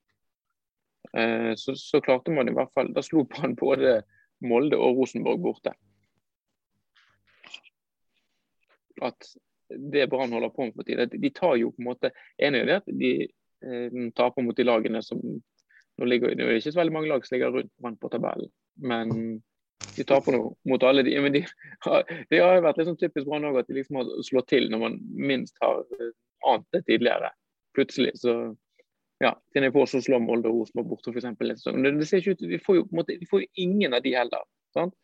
Uh, 1.12 1.52
så, 1.60 1.76
så, 1.78 2.00
klarte 2.04 2.32
man 2.34 2.48
i 2.48 2.54
hvert 2.56 2.72
fall 2.74 2.88
Da 2.96 3.02
slo 3.04 3.26
man 3.36 3.52
både 3.60 3.98
Molde 4.48 4.78
og 4.80 5.00
Rosenborg 5.00 5.42
borte. 5.44 5.74
At 9.04 9.34
det 9.68 10.08
Brann 10.10 10.32
holder 10.32 10.52
på 10.54 10.68
med 10.68 10.76
for 10.76 10.86
tiden, 10.86 11.10
de 11.20 11.30
tar 11.34 11.56
jo 11.58 11.72
på 11.74 11.82
en 11.82 11.88
måte 11.88 12.10
En 12.38 12.54
er 12.54 12.76
at 12.78 12.88
de 12.88 13.14
uh, 13.26 14.04
taper 14.16 14.46
mot 14.46 14.56
de 14.56 14.66
lagene 14.66 15.02
som 15.04 15.20
nå 15.94 16.06
ligger, 16.10 16.34
Det 16.34 16.42
er 16.42 16.56
ikke 16.58 16.72
så 16.74 16.80
veldig 16.80 16.92
mange 16.96 17.10
lag 17.12 17.26
som 17.26 17.36
ligger 17.36 17.52
rundt 17.54 17.70
Brann 17.78 17.96
på 18.00 18.08
tabellen, 18.10 18.50
men 18.82 19.10
de 19.96 20.04
taper 20.04 20.36
nå 20.36 20.42
mot 20.70 20.82
alle 20.82 21.04
de. 21.06 21.14
Men 21.22 21.32
de, 21.32 21.44
det 22.30 22.42
har 22.42 22.58
jo 22.58 22.66
vært 22.66 22.82
liksom 22.82 22.98
typisk 23.00 23.28
Brann 23.28 23.46
at 23.50 23.70
de 23.70 23.78
liksom 23.78 24.00
har 24.00 24.12
slått 24.26 24.50
til 24.52 24.68
når 24.72 24.82
man 24.82 25.00
minst 25.14 25.58
har 25.62 25.82
eh, 25.98 26.12
ant 26.50 26.66
det 26.74 26.84
tidligere. 26.88 27.30
Plutselig 27.74 28.14
så 28.20 28.54
ja, 29.22 29.30
jeg 29.54 29.72
på 29.72 29.84
så 29.86 30.00
slå 30.02 30.18
Molde 30.20 30.50
og 30.50 30.60
Rosenborg 30.60 30.90
borte, 30.90 31.12
f.eks. 31.14 31.62
Det, 31.64 31.92
det 32.00 32.08
ser 32.08 32.20
ikke 32.20 32.34
ut, 32.34 32.48
vi 32.50 32.60
får 32.60 32.76
jo, 32.76 32.86
på 32.88 32.96
en 32.96 33.00
måte, 33.00 33.16
vi 33.20 33.28
får 33.30 33.44
jo 33.44 33.62
ingen 33.62 33.94
av 33.96 34.02
de 34.04 34.12
heller. 34.16 34.42
Sant? 34.74 34.96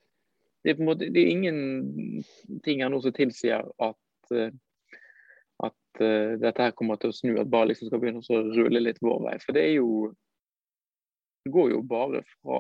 Det, 0.64 0.72
er 0.72 0.76
på 0.76 0.84
en 0.84 0.90
måte, 0.90 1.08
det 1.14 1.22
er 1.22 1.30
ingenting 1.30 2.82
her 2.82 2.90
nå 2.92 3.00
som 3.04 3.14
tilsier 3.16 3.70
at, 3.86 4.34
eh, 4.34 4.50
at 5.64 6.02
uh, 6.02 6.34
dette 6.42 6.66
her 6.66 6.74
kommer 6.76 7.00
til 7.00 7.14
å 7.14 7.16
snu, 7.16 7.32
at 7.40 7.52
bare 7.52 7.70
liksom 7.70 7.88
skal 7.88 8.02
begynne 8.02 8.20
å 8.20 8.42
rulle 8.58 8.82
litt 8.82 9.00
vår 9.00 9.22
vei. 9.28 9.38
For 9.44 9.56
det 9.56 9.64
er 9.68 9.78
jo 9.78 10.10
Det 11.40 11.54
går 11.54 11.70
jo 11.72 11.78
bare 11.88 12.20
fra 12.28 12.58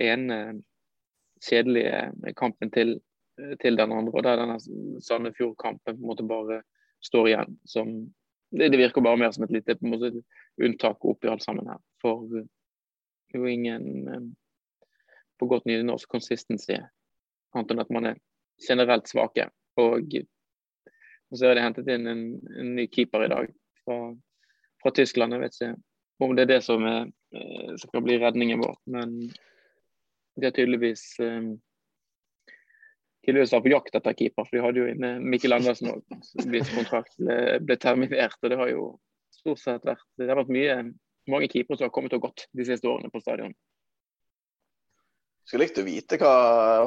ene 0.00 0.62
kjedelige 1.42 2.34
kampen 2.38 2.70
til, 2.70 2.96
til 3.60 3.76
den 3.78 3.92
andre. 3.92 4.12
Og 4.12 4.24
der 4.24 4.40
denne 4.40 4.58
Sandefjord-kampen 5.02 5.96
på 5.96 6.00
en 6.00 6.08
måte 6.08 6.26
bare 6.28 6.62
står 7.02 7.28
igjen 7.28 7.56
som 7.66 7.94
det, 8.52 8.68
det, 8.68 8.78
virker 8.78 9.02
bare 9.02 9.16
mer 9.16 9.32
som 9.32 9.46
et 9.46 9.54
lite 9.54 9.78
måte, 9.80 10.12
unntak 10.60 11.04
oppi 11.08 11.30
alt 11.32 11.42
sammen 11.42 11.70
her. 11.72 11.80
For 12.02 12.28
er 13.32 13.38
jo 13.38 13.48
ingen 13.48 14.34
på 15.40 15.48
godt 15.48 15.66
nynorsk 15.66 16.10
consistency, 16.12 16.76
annet 17.56 17.72
enn 17.72 17.82
at 17.82 17.92
man 17.94 18.10
er 18.12 18.20
generelt 18.62 19.08
svake. 19.10 19.48
Og, 19.80 20.12
og 21.30 21.38
så 21.38 21.48
har 21.48 21.56
de 21.56 21.64
hentet 21.64 21.88
inn 21.94 22.10
en, 22.10 22.26
en 22.60 22.74
ny 22.76 22.86
keeper 22.92 23.24
i 23.24 23.30
dag 23.32 23.48
fra, 23.84 23.96
fra, 24.82 24.92
Tyskland. 24.94 25.34
Jeg 25.34 25.44
vet 25.46 25.58
ikke 25.58 25.72
om 26.22 26.36
det 26.36 26.44
er 26.44 26.52
det 26.52 26.60
som, 26.62 26.84
er, 26.86 27.08
som 27.80 27.90
kan 27.94 28.04
bli 28.04 28.20
redningen 28.22 28.60
vår, 28.62 28.76
men 28.94 29.16
de 30.38 30.48
har 30.48 30.54
tydeligvis 30.56 31.04
tydeligvis 33.22 33.52
var 33.54 33.62
på 33.64 33.72
jakt 33.72 33.96
etter 33.98 34.16
keeper. 34.18 34.46
for 34.46 34.56
De 34.56 34.62
hadde 34.64 34.82
jo 34.82 34.90
inne 34.90 35.12
Mikkel 35.22 35.54
Andersen 35.54 35.92
òg, 35.92 36.02
hvis 36.50 36.72
kontrakt 36.74 37.14
ble, 37.20 37.58
ble, 37.62 37.78
terminert. 37.80 38.38
og 38.42 38.50
Det 38.50 38.58
har 38.58 38.72
jo 38.72 38.86
stort 39.32 39.62
sett 39.62 39.84
vært 39.86 40.06
det 40.18 40.30
har 40.30 40.40
vært 40.40 40.54
mye, 40.54 40.78
mange 41.30 41.50
keepere 41.52 41.78
som 41.78 41.88
har 41.88 41.94
kommet 41.94 42.16
og 42.16 42.26
gått 42.26 42.48
de 42.56 42.66
siste 42.66 42.88
årene 42.88 43.12
på 43.12 43.22
stadion. 43.22 43.54
Skulle 45.42 45.66
likt 45.66 45.80
å 45.82 45.86
vite 45.86 46.18
hva 46.22 46.34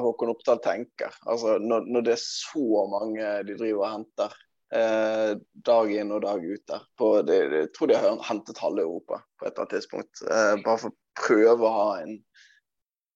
Håkon 0.03 0.31
Oppdal 0.31 0.61
tenker. 0.63 1.15
Altså, 1.27 1.57
når, 1.59 1.87
når, 1.91 2.05
det 2.07 2.13
er 2.15 2.21
så 2.23 2.83
mange 2.91 3.31
de 3.47 3.57
driver 3.59 3.81
og 3.81 3.89
henter 3.91 4.37
eh, 4.75 5.31
dag 5.67 5.91
inn 5.91 6.13
og 6.15 6.23
dag 6.23 6.45
ut 6.45 6.63
der. 6.71 6.85
På, 6.97 7.09
det, 7.27 7.41
jeg 7.51 7.71
tror 7.75 7.91
de 7.91 7.97
har 7.99 8.23
hentet 8.29 8.61
halve 8.63 8.85
Europa 8.85 9.19
på 9.35 9.47
et 9.47 9.51
eller 9.51 9.65
annet 9.65 9.75
tidspunkt. 9.75 10.23
Eh, 10.23 10.53
bare 10.63 10.81
for 10.85 10.93
å 10.93 11.25
prøve 11.25 11.67
å 11.67 11.73
ha 11.75 11.89
en, 12.05 12.15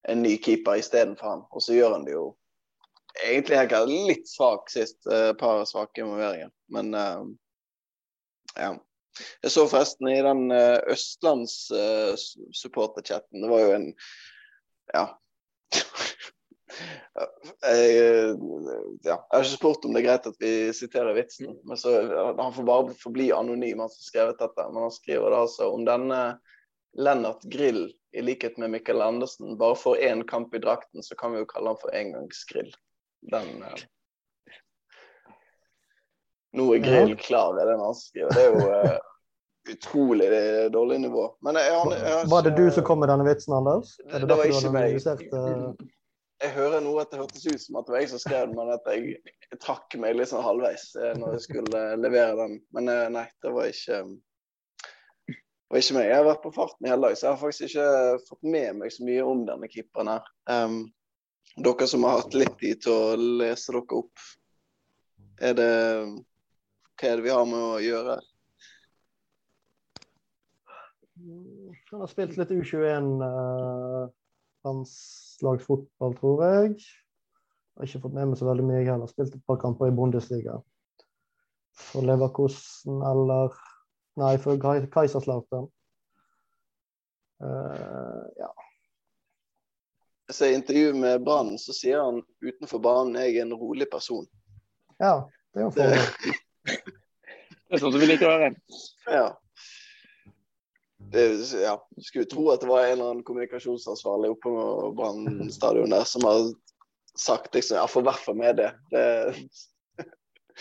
en 0.08 0.24
ny 0.24 0.38
keeper 0.38 0.76
istedenfor 0.80 1.30
han. 1.30 1.42
Og 1.52 1.62
så 1.64 1.74
gjør 1.76 1.92
han 1.98 2.06
det 2.08 2.14
jo 2.16 2.38
egentlig 3.26 3.58
helt 3.58 3.74
litt 3.90 4.30
svak 4.30 4.70
sist. 4.72 5.08
Et 5.08 5.38
par 5.40 5.66
svake 5.68 6.02
involveringer. 6.04 6.50
Men 6.74 6.96
uh, 6.96 7.24
ja. 8.56 8.78
Jeg 9.44 9.52
så 9.52 9.68
forresten 9.68 10.08
i 10.12 10.22
den 10.24 10.52
uh, 10.54 10.80
østlandssupporterchatten, 10.94 13.38
uh, 13.38 13.42
det 13.44 13.50
var 13.52 13.60
jo 13.66 13.72
en 13.76 13.94
Ja. 14.94 15.06
jeg, 17.70 17.86
ja. 19.04 19.04
jeg 19.04 19.14
har 19.14 19.44
ikke 19.44 19.52
spurt 19.52 19.86
om 19.86 19.94
det 19.94 20.02
er 20.02 20.08
greit 20.08 20.30
at 20.30 20.42
vi 20.42 20.74
siterer 20.74 21.18
vitsen, 21.18 21.48
men 21.68 21.78
så, 21.78 21.90
han 22.40 22.56
får 22.56 22.66
bare 22.66 22.94
forbli 22.98 23.32
anonym, 23.36 23.80
han 23.84 23.92
som 23.92 24.02
har 24.02 24.08
skrevet 24.08 24.42
dette. 24.42 24.64
Men 24.72 24.84
han 24.88 24.96
skriver 24.96 25.28
det 25.30 25.44
altså 25.44 25.64
om 25.76 25.82
denne 25.86 26.20
Lennart 26.98 27.44
Grill, 27.44 27.94
i 28.12 28.22
likhet 28.22 28.58
med 28.58 28.70
Mikkel 28.70 29.02
Andersen, 29.02 29.58
bare 29.58 29.76
får 29.76 29.98
én 29.98 30.24
kamp 30.28 30.56
i 30.56 30.60
drakten, 30.60 31.04
så 31.04 31.16
kan 31.16 31.34
vi 31.34 31.44
jo 31.44 31.50
kalle 31.50 31.74
han 31.74 31.82
for 31.82 31.94
engangsgrill 31.96 32.72
den 33.32 33.64
eh... 33.64 33.84
Nå 36.58 36.66
er 36.74 36.82
Grill 36.82 37.16
klar, 37.16 37.60
er 37.62 37.70
den 37.70 37.80
han 37.80 37.96
skriver. 37.96 38.32
Det 38.34 38.42
er 38.42 38.56
jo 38.56 38.70
eh, 38.74 38.96
utrolig 39.70 40.30
dårlig 40.74 40.98
nivå. 41.04 41.28
Men 41.46 41.60
jeg, 41.62 41.76
jeg, 41.76 42.00
jeg, 42.08 42.30
Var 42.32 42.48
det 42.48 42.54
du 42.58 42.72
som 42.74 42.86
kom 42.88 43.04
med 43.04 43.12
denne 43.12 43.28
vitsen, 43.28 43.54
Anders? 43.54 43.92
Det, 44.02 44.24
det, 44.24 44.38
var 44.40 44.50
ikke 44.50 44.72
meg. 44.74 44.98
Uh... 45.30 45.76
Jeg 46.42 46.56
hører 46.56 46.82
nå 46.82 46.96
at 47.04 47.12
det 47.12 47.20
hørtes 47.22 47.46
ut 47.46 47.62
som 47.62 47.78
at 47.78 47.86
det 47.86 47.94
var 47.94 48.02
jeg 48.02 48.10
som 48.16 48.24
skrev 48.24 48.48
den, 48.48 48.58
men 48.58 48.74
at 48.74 48.90
jeg, 48.90 49.20
jeg 49.52 49.62
trakk 49.62 50.00
meg 50.02 50.18
litt 50.18 50.32
sånn 50.32 50.42
halvveis 50.46 50.88
når 51.20 51.36
jeg 51.36 51.46
skulle 51.46 51.84
levere 52.00 52.34
den. 52.40 52.58
Men 52.74 52.92
nei, 53.14 53.28
det 53.44 53.54
var 53.54 53.70
ikke 53.70 54.02
var 55.70 55.84
ikke 55.84 55.98
meg. 55.98 56.08
Jeg 56.10 56.18
har 56.18 56.28
vært 56.28 56.44
på 56.46 56.54
farten 56.56 56.88
i 56.88 56.92
hele 56.92 57.08
dag, 57.08 57.18
så 57.18 57.28
jeg 57.28 57.34
har 57.34 57.42
faktisk 57.44 57.68
ikke 57.68 57.90
fått 58.30 58.50
med 58.56 58.80
meg 58.80 58.94
så 58.94 59.06
mye 59.06 59.28
om 59.32 59.44
denne 59.48 59.70
keeperen 59.70 60.12
her. 60.16 60.32
Um, 60.50 60.80
dere 61.60 61.88
som 61.90 62.06
har 62.08 62.22
hatt 62.22 62.38
litt 62.38 62.58
tid 62.62 62.82
til 62.86 62.96
å 62.96 63.16
lese 63.42 63.76
dere 63.76 64.02
opp, 64.02 64.26
er 65.40 65.56
det 65.56 65.72
Hva 67.00 67.08
er 67.08 67.20
det 67.20 67.24
vi 67.24 67.32
har 67.32 67.46
med 67.48 67.62
å 67.64 67.80
gjøre? 67.80 68.18
Han 71.92 72.02
har 72.02 72.10
spilt 72.12 72.36
litt 72.40 72.52
U21 72.52 73.08
eh, 73.24 74.10
tror 76.20 76.44
jeg. 76.44 76.76
Jeg 76.80 77.80
har 77.80 77.88
ikke 77.88 78.04
fått 78.04 78.16
med 78.18 78.32
meg 78.32 78.40
så 78.40 78.48
veldig 78.50 78.66
mye, 78.68 78.82
jeg 78.82 78.90
heller. 78.92 79.12
Spilt 79.12 79.36
et 79.36 79.48
par 79.48 79.60
kamper 79.62 79.88
i 79.88 79.96
Bundesliga. 79.96 80.58
For 81.80 82.04
Leverkosten 82.04 83.00
eller 83.08 83.56
Nei, 84.20 84.34
for 84.44 84.60
Kaiserslautern. 84.60 85.70
Uh, 87.40 88.26
ja 88.36 88.50
ser 90.34 90.54
intervju 90.54 90.94
med 90.94 91.24
Brann, 91.24 91.60
så 91.60 91.74
sier 91.74 92.00
han 92.00 92.22
utenfor 92.46 92.80
banen 92.80 93.18
jeg 93.22 93.38
er 93.38 93.46
en 93.48 93.54
rolig 93.58 93.90
person. 93.92 94.28
Ja, 95.00 95.30
det 95.54 95.62
er 95.62 95.66
jo 95.66 95.72
for... 95.76 95.84
det 97.70 97.78
er 97.78 97.82
sånn 97.82 97.94
som 97.94 98.02
vi 98.02 98.10
liker 98.10 98.30
å 98.30 98.36
høre. 98.36 98.50
Ja. 99.10 99.26
Det, 101.10 101.26
ja. 101.64 101.76
Skulle 102.04 102.30
tro 102.30 102.50
at 102.54 102.62
det 102.62 102.70
var 102.70 102.86
en 102.86 102.94
eller 102.94 103.12
annen 103.14 103.26
kommunikasjonsansvarlig 103.26 104.34
oppe 104.36 104.52
på 104.52 104.94
Brann 105.00 105.50
stadion 105.54 105.96
der 105.96 106.06
som 106.06 106.28
har 106.28 106.52
sagt 107.18 107.56
liksom, 107.58 107.80
ja, 107.80 107.88
for 107.90 108.06
hvert 108.06 108.22
fall 108.22 108.38
med 108.38 108.62
det. 108.62 108.72
det... 108.94 109.06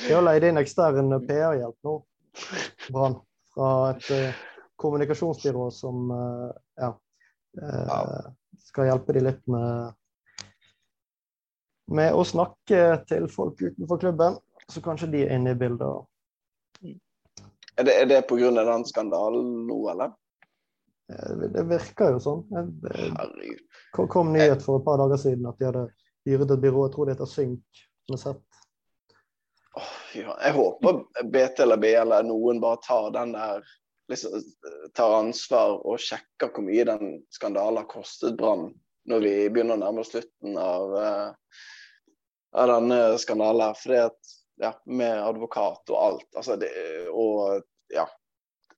De 0.06 0.14
har 0.14 0.22
leid 0.24 0.46
inn 0.46 0.60
ekstern 0.60 1.10
PR-hjelp 1.26 1.76
nå, 1.84 1.94
Brann, 2.94 3.18
fra 3.58 3.90
et 3.90 4.10
uh, 4.14 4.42
kommunikasjonsbyrå 4.78 5.70
som 5.74 6.10
uh, 6.14 6.50
ja, 6.78 6.92
uh, 7.62 8.28
skal 8.68 8.92
hjelpe 8.92 9.16
dem 9.16 9.26
litt 9.26 9.42
med, 9.50 9.96
med 11.90 12.14
å 12.14 12.22
snakke 12.26 13.02
til 13.10 13.26
folk 13.32 13.58
utenfor 13.64 13.98
klubben. 14.04 14.38
Så 14.68 14.84
kanskje 14.84 15.10
de 15.10 15.24
er 15.24 15.34
inne 15.34 15.56
i 15.56 15.58
bildet. 15.58 16.06
Er 17.78 17.86
det, 17.86 17.94
er 17.94 18.08
det 18.10 18.22
pga. 18.28 18.50
den 18.52 18.84
skandalen 18.86 19.52
nå, 19.66 19.78
eller? 19.90 20.14
Det 21.08 21.62
virker 21.70 22.12
jo 22.12 22.18
sånn. 22.20 22.42
Det 22.82 24.08
kom 24.12 24.34
nyhet 24.34 24.60
for 24.60 24.78
et 24.78 24.84
par 24.84 24.98
dager 25.00 25.20
siden 25.22 25.46
at 25.48 25.56
de 25.56 25.70
hadde 25.70 25.86
hyret 26.28 26.52
et 26.52 26.60
byrå, 26.60 26.84
jeg 26.84 26.94
tror 26.94 27.08
det 27.08 27.14
heter 27.16 27.30
Synk, 27.30 27.80
med 28.12 28.20
sett. 28.20 28.47
Jeg 30.14 30.54
håper 30.56 31.02
BT 31.24 31.62
eller 31.64 31.80
B 31.80 31.92
eller 31.98 32.26
noen 32.26 32.60
bare 32.62 32.80
tar 32.84 33.10
den 33.14 33.34
der 33.36 33.62
liksom, 34.10 34.42
tar 34.96 35.16
ansvar 35.18 35.78
og 35.86 36.00
sjekker 36.02 36.52
hvor 36.52 36.66
mye 36.66 36.86
den 36.88 37.14
skandalen 37.34 37.82
har 37.82 37.90
kostet 37.90 38.38
Brann, 38.38 38.70
når 39.08 39.24
vi 39.24 39.34
begynner 39.52 39.78
å 39.78 39.82
nærme 39.84 40.04
oss 40.04 40.12
slutten 40.14 40.58
av, 40.60 40.96
uh, 40.96 41.62
av 42.58 42.74
denne 42.74 43.00
skandalen. 43.22 43.78
Fordi 43.78 44.02
at, 44.08 44.34
ja, 44.62 44.74
med 44.86 45.22
advokat 45.22 45.94
og 45.94 46.02
alt. 46.02 46.28
Altså, 46.34 46.58
det, 46.60 46.72
og 47.12 47.62
ja, 47.94 48.08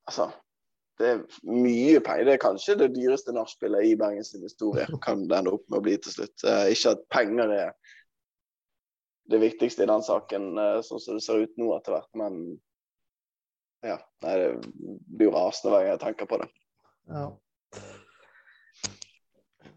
altså 0.06 0.30
det 1.00 1.08
er 1.08 1.20
mye 1.48 2.00
penger. 2.04 2.26
Det 2.28 2.34
er 2.34 2.42
kanskje 2.42 2.76
det 2.82 2.90
dyreste 2.92 3.32
nachspielet 3.32 3.86
i 3.88 3.94
Bergens 3.96 4.34
historie. 4.36 4.84
Kan 5.04 5.24
det 5.30 5.38
ende 5.38 5.54
opp 5.56 5.64
med 5.70 5.80
å 5.80 5.86
bli 5.86 5.96
til 5.96 6.18
slutt. 6.18 6.36
Uh, 6.44 6.66
ikke 6.68 6.94
at 6.96 7.06
penger 7.14 7.54
er 7.56 7.96
det 9.30 9.38
viktigste 9.42 9.84
i 9.84 9.90
den 9.90 10.02
saken, 10.02 10.50
uh, 10.58 10.80
sånn 10.86 11.02
som 11.02 11.18
det 11.18 11.24
ser 11.24 11.44
ut 11.44 11.60
nå 11.60 11.70
etter 11.76 11.96
hvert, 11.96 12.10
men 12.18 12.40
ja. 13.86 13.96
Nei, 14.24 14.32
det 14.36 14.48
blir 15.08 15.30
jo 15.30 15.36
rasende 15.36 15.72
hver 15.72 15.86
gang 15.86 15.94
jeg 15.94 16.02
tenker 16.02 16.28
på 16.28 16.40
det. 16.42 16.48
Ja. 17.08 17.28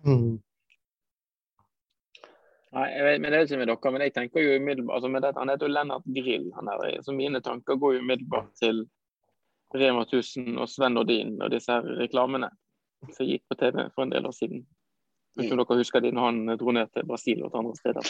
Mm. 0.04 0.42
Nei, 2.74 2.88
jeg 2.90 3.06
vet, 3.06 3.22
men 3.22 3.32
det 3.32 3.38
er 3.38 3.48
ikke 3.48 3.62
med 3.62 3.70
dere, 3.70 3.94
men 3.94 4.04
jeg 4.04 4.16
tenker 4.18 4.44
jo 4.44 4.58
umiddelbart 4.58 4.98
altså 4.98 5.12
med 5.14 5.24
det, 5.24 5.32
Han 5.38 5.52
heter 5.54 5.70
jo 5.70 5.74
Lennart 5.74 6.10
Grill. 6.18 6.50
han 6.58 6.72
er, 6.74 7.02
så 7.06 7.14
Mine 7.14 7.42
tanker 7.42 7.78
går 7.80 7.96
jo 7.96 8.04
umiddelbart 8.04 8.50
til 8.60 8.84
Rema 9.74 10.04
1000 10.04 10.58
og 10.58 10.70
Sven 10.70 10.98
Nordin 10.98 11.38
og 11.42 11.52
disse 11.54 11.72
her 11.72 11.86
reklamene 12.02 12.50
som 13.14 13.28
gikk 13.28 13.46
på 13.50 13.58
TV 13.60 13.88
for 13.94 14.04
en 14.04 14.14
del 14.14 14.26
år 14.26 14.36
siden. 14.36 14.66
Hvis 15.36 15.52
om 15.52 15.58
dere 15.62 15.80
husker 15.80 16.02
de 16.04 16.12
når 16.14 16.30
han 16.30 16.58
dro 16.62 16.74
ned 16.76 16.92
til 16.94 17.08
Brasil 17.10 17.42
og 17.44 17.52
til 17.52 17.62
andre 17.62 17.78
steder 17.80 18.10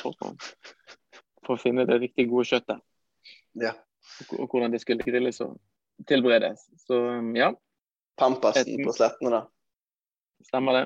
for, 1.45 1.57
å 1.57 1.61
finne 1.61 1.85
det 1.89 1.99
riktig 2.01 2.27
gode 2.31 2.47
kjøttet. 2.49 2.81
Ja. 3.59 3.73
Og, 4.23 4.33
og 4.43 4.47
hvordan 4.51 4.73
det 4.73 4.81
skulle 4.83 5.05
grilles. 5.05 5.41
Og 5.43 5.59
tilberedes. 6.09 6.65
Så 6.87 6.99
um, 7.19 7.35
ja. 7.37 7.53
Pampasen 8.19 8.83
på 8.85 8.93
slettene, 8.93 9.39
da. 9.39 9.41
Stemmer 10.47 10.79
det. 10.79 10.83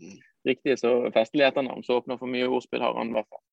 Mm. 0.00 0.18
Riktig 0.48 0.78
så 0.80 0.90
festlig 1.14 1.44
etternavn, 1.46 1.84
så 1.84 2.00
åpner 2.00 2.16
for 2.20 2.30
mye 2.30 2.48
ordspill 2.48 2.82
har 2.84 2.96
han 2.96 3.12
i 3.12 3.16
hvert 3.16 3.28
fall. 3.28 3.44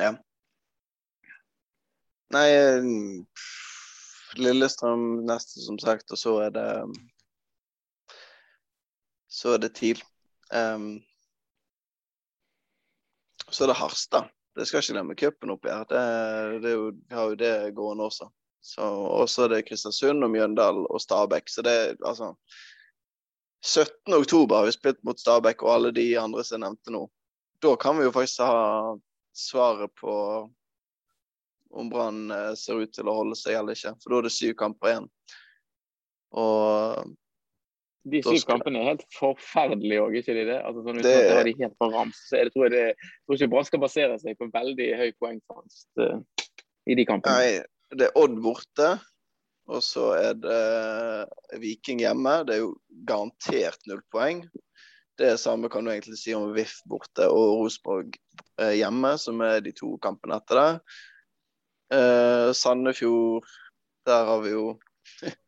Ja. 0.00 0.12
Nei 2.32 2.48
Lillestrøm 4.40 5.26
neste, 5.28 5.60
som 5.60 5.76
sagt, 5.80 6.12
og 6.12 6.20
så 6.20 6.38
er 6.46 6.54
det 6.54 6.68
Så 9.32 9.54
er 9.54 9.62
det 9.62 9.72
TIL. 9.78 10.02
Um, 10.52 11.00
så 13.48 13.64
er 13.64 13.72
det 13.72 13.80
Harstad. 13.80 14.28
Det 14.54 14.66
skal 14.68 14.82
ikke 14.82 14.92
glemme 14.92 15.16
cupen 15.16 15.54
oppi 15.54 15.72
her. 15.72 15.86
Det, 15.88 16.02
det 16.64 16.74
jo, 16.74 16.90
har 17.10 17.30
jo 17.30 17.38
det 17.40 17.54
gående 17.76 18.04
også. 18.10 18.28
Og 18.84 19.24
så 19.30 19.46
er 19.46 19.54
det 19.54 19.64
Kristiansund 19.70 20.24
og 20.24 20.30
Mjøndalen 20.30 20.84
og 20.84 21.00
Stabæk. 21.00 21.48
Så 21.48 21.64
det 21.64 21.72
er 21.72 21.94
altså 22.04 22.34
17. 23.64 24.14
oktober 24.14 24.56
har 24.56 24.68
vi 24.68 24.74
spilt 24.76 25.00
mot 25.06 25.20
Stabæk 25.20 25.62
og 25.62 25.72
alle 25.74 25.92
de 25.96 26.06
andre 26.20 26.44
som 26.44 26.58
jeg 26.58 26.66
nevnte 26.66 26.92
nå. 26.92 27.06
da 27.62 27.76
kan 27.76 27.98
vi 27.98 28.04
jo 28.04 28.12
faktisk 28.12 28.40
ha 28.42 28.96
svaret 29.32 29.90
på 30.00 30.14
om 31.72 31.90
Brann 31.90 32.30
eh, 32.30 32.54
ser 32.58 32.82
ut 32.82 32.90
til 32.92 33.08
å 33.08 33.14
holde 33.14 33.36
seg 33.38 33.54
eller 33.56 33.78
ikke. 33.78 33.94
For 34.02 34.12
da 34.12 34.18
er 34.18 34.26
det 34.26 34.34
syv 34.34 34.54
kamper 34.58 34.90
igjen. 34.90 35.06
Og 36.42 37.14
De 38.04 38.20
Da 38.20 38.30
syv 38.32 38.38
skal- 38.42 38.58
kampene 38.58 38.80
er 38.80 38.88
helt 38.90 39.04
forferdelige 39.14 40.00
òg, 40.02 40.16
ikke 40.18 40.34
de 40.34 40.44
det? 40.48 40.58
Altså, 40.64 40.82
sånn, 40.82 40.96
hvis 40.98 41.02
Det- 41.06 41.28
man 41.28 41.36
har 41.36 41.44
de 41.44 41.54
helt 41.60 41.78
på 41.78 41.92
rams, 41.92 42.16
så 42.28 42.36
er 42.40 42.44
det, 42.44 42.52
tror 42.54 42.64
jeg 42.66 42.72
det, 42.72 42.96
tror 43.26 43.36
ikke 43.36 43.50
Brann 43.50 43.64
skal 43.64 43.80
basere 43.80 44.18
seg 44.18 44.38
på 44.38 44.50
veldig 44.50 44.88
høy 44.98 45.12
poengfangst 45.22 45.86
uh, 46.02 46.18
i 46.88 46.94
de 46.98 47.04
kampene. 47.06 47.38
Nei, 47.38 47.62
det 47.96 48.08
er 48.08 48.16
Odd 48.18 48.42
borte. 48.42 49.00
Og 49.68 49.80
så 49.80 50.08
er 50.18 50.34
det 50.34 51.60
Viking 51.62 52.00
hjemme. 52.00 52.44
Det 52.44 52.56
er 52.56 52.60
jo 52.64 52.72
garantert 53.06 53.78
null 53.86 54.02
poeng. 54.12 54.42
Det 55.16 55.38
samme 55.38 55.70
kan 55.70 55.84
du 55.84 55.92
egentlig 55.92 56.18
si 56.18 56.34
om 56.34 56.52
VIF 56.52 56.80
borte 56.88 57.28
og 57.30 57.60
Rosenborg 57.60 58.16
eh, 58.58 58.72
hjemme, 58.80 59.16
som 59.20 59.40
er 59.40 59.60
de 59.60 59.70
to 59.70 59.96
kampene 60.02 60.40
etter 60.40 60.58
det. 60.58 60.80
Uh, 61.92 62.50
Sandefjord, 62.52 63.44
der 64.06 64.24
har 64.24 64.40
vi 64.42 64.50
jo 64.50 64.80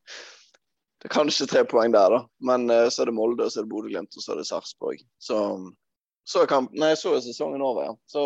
Kanskje 1.13 1.47
tre 1.47 1.65
poeng 1.69 1.93
der, 1.93 2.15
da. 2.15 2.21
Men 2.41 2.71
eh, 2.71 2.89
så 2.89 3.03
er 3.03 3.11
det 3.11 3.17
Molde, 3.17 3.45
og 3.45 3.53
så 3.53 3.61
er 3.61 3.67
det 3.67 3.73
Bodø-Glimt, 3.75 4.17
og 4.17 4.25
så 4.25 4.33
er 4.33 4.41
det 4.41 4.47
Sarpsborg. 4.49 5.03
Så, 5.21 5.39
så, 6.25 6.47
kamp, 6.49 6.73
nei, 6.73 6.95
så 6.97 7.13
er 7.17 7.25
sesongen 7.25 7.65
over, 7.65 7.91
ja. 7.91 7.97
Så 8.09 8.25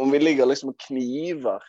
om 0.00 0.14
vi 0.14 0.20
ligger 0.22 0.46
liksom 0.46 0.70
og 0.70 0.78
kniver 0.86 1.64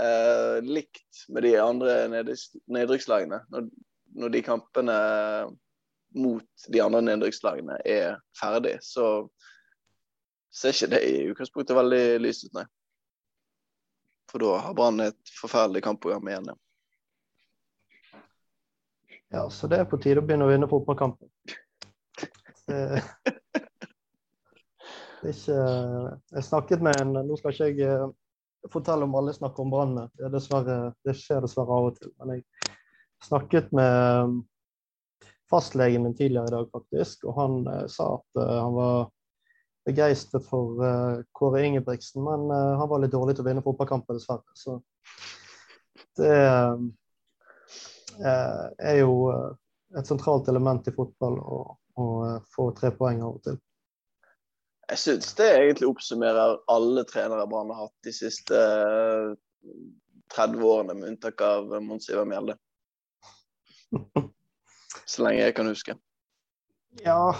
eh, 0.00 0.58
likt 0.64 1.24
med 1.32 1.46
de 1.48 1.54
andre 1.60 1.96
nedrykks- 2.12 2.60
nedrykkslagene, 2.68 3.40
når, 3.52 3.70
når 4.20 4.34
de 4.34 4.44
kampene 4.44 4.98
mot 6.12 6.68
de 6.68 6.82
andre 6.84 7.00
nedrykkslagene 7.06 7.78
er 7.88 8.18
ferdig, 8.36 8.76
så 8.84 9.24
ser 10.52 10.76
ikke 10.76 10.92
det 10.92 11.02
i 11.08 11.14
utgangspunktet 11.32 11.78
veldig 11.78 12.04
lyst 12.20 12.44
ut, 12.44 12.54
nei. 12.60 12.66
For 14.32 14.40
da 14.44 14.58
har 14.66 14.76
Brann 14.76 15.00
et 15.04 15.32
forferdelig 15.40 15.82
kampprogram 15.84 16.28
igjen. 16.28 16.52
Ja. 16.52 16.58
Ja, 19.32 19.50
så 19.50 19.66
det 19.66 19.78
er 19.80 19.86
på 19.88 19.96
tide 19.96 20.20
å 20.20 20.24
begynne 20.26 20.44
å 20.44 20.50
vinne 20.52 20.68
fotballkampen. 20.68 21.28
Ikke 25.22 25.56
Jeg 25.56 26.44
snakket 26.44 26.82
med 26.84 26.98
en 27.00 27.14
Nå 27.26 27.38
skal 27.38 27.54
ikke 27.54 27.68
jeg 27.70 27.86
eh, 27.86 28.04
fortelle 28.72 29.06
om 29.06 29.16
alle 29.18 29.32
snakker 29.34 29.64
om 29.64 29.72
Brann. 29.72 29.96
Det, 30.18 30.28
det 30.28 30.42
skjer 31.16 31.42
dessverre 31.46 31.78
av 31.78 31.88
og 31.88 31.96
til. 31.96 32.12
Men 32.20 32.34
jeg 32.36 32.44
snakket 33.24 33.72
med 33.72 33.88
eh, 33.88 34.36
fastlegen 35.50 36.04
min 36.04 36.16
tidligere 36.18 36.50
i 36.50 36.56
dag, 36.58 36.70
faktisk, 36.76 37.24
og 37.28 37.36
han 37.40 37.58
eh, 37.72 37.84
sa 37.92 38.12
at 38.18 38.42
eh, 38.42 38.54
han 38.58 38.76
var 38.76 39.10
begeistret 39.88 40.44
for 40.46 40.84
eh, 40.86 41.22
Kåre 41.34 41.64
Ingebrigtsen, 41.66 42.20
men 42.26 42.50
eh, 42.52 42.72
han 42.80 42.90
var 42.90 43.02
litt 43.02 43.14
dårlig 43.16 43.36
til 43.38 43.46
å 43.46 43.48
vinne 43.48 43.64
fotballkampen, 43.64 44.20
dessverre. 44.20 44.58
Så 44.58 44.80
det 46.20 46.34
eh, 46.36 46.90
er 48.20 48.98
jo 49.00 49.14
eh, 49.32 49.50
et 49.98 50.08
sentralt 50.08 50.48
element 50.48 50.88
i 50.88 50.94
fotball 50.96 51.38
å, 51.40 51.60
eh, 51.98 52.38
få 52.54 52.70
tre 52.76 52.92
poeng 52.96 53.22
av 53.22 53.38
og 53.38 53.44
til. 53.46 53.58
Jeg 54.92 55.00
syns 55.00 55.34
det 55.38 55.48
egentlig 55.56 55.88
oppsummerer 55.88 56.58
alle 56.72 57.04
trenere 57.08 57.46
Brann 57.48 57.70
har 57.72 57.86
hatt 57.86 58.06
de 58.06 58.12
siste 58.12 58.58
eh, 58.58 59.32
30 60.34 60.64
årene, 60.64 60.94
med 60.96 61.12
unntak 61.12 61.40
av 61.44 61.72
Mons 61.84 62.08
Ivar 62.10 62.28
Mjelde. 62.28 62.56
Så 65.06 65.24
lenge 65.24 65.42
jeg 65.42 65.54
kan 65.56 65.68
huske. 65.68 65.96
Ja 67.04 67.34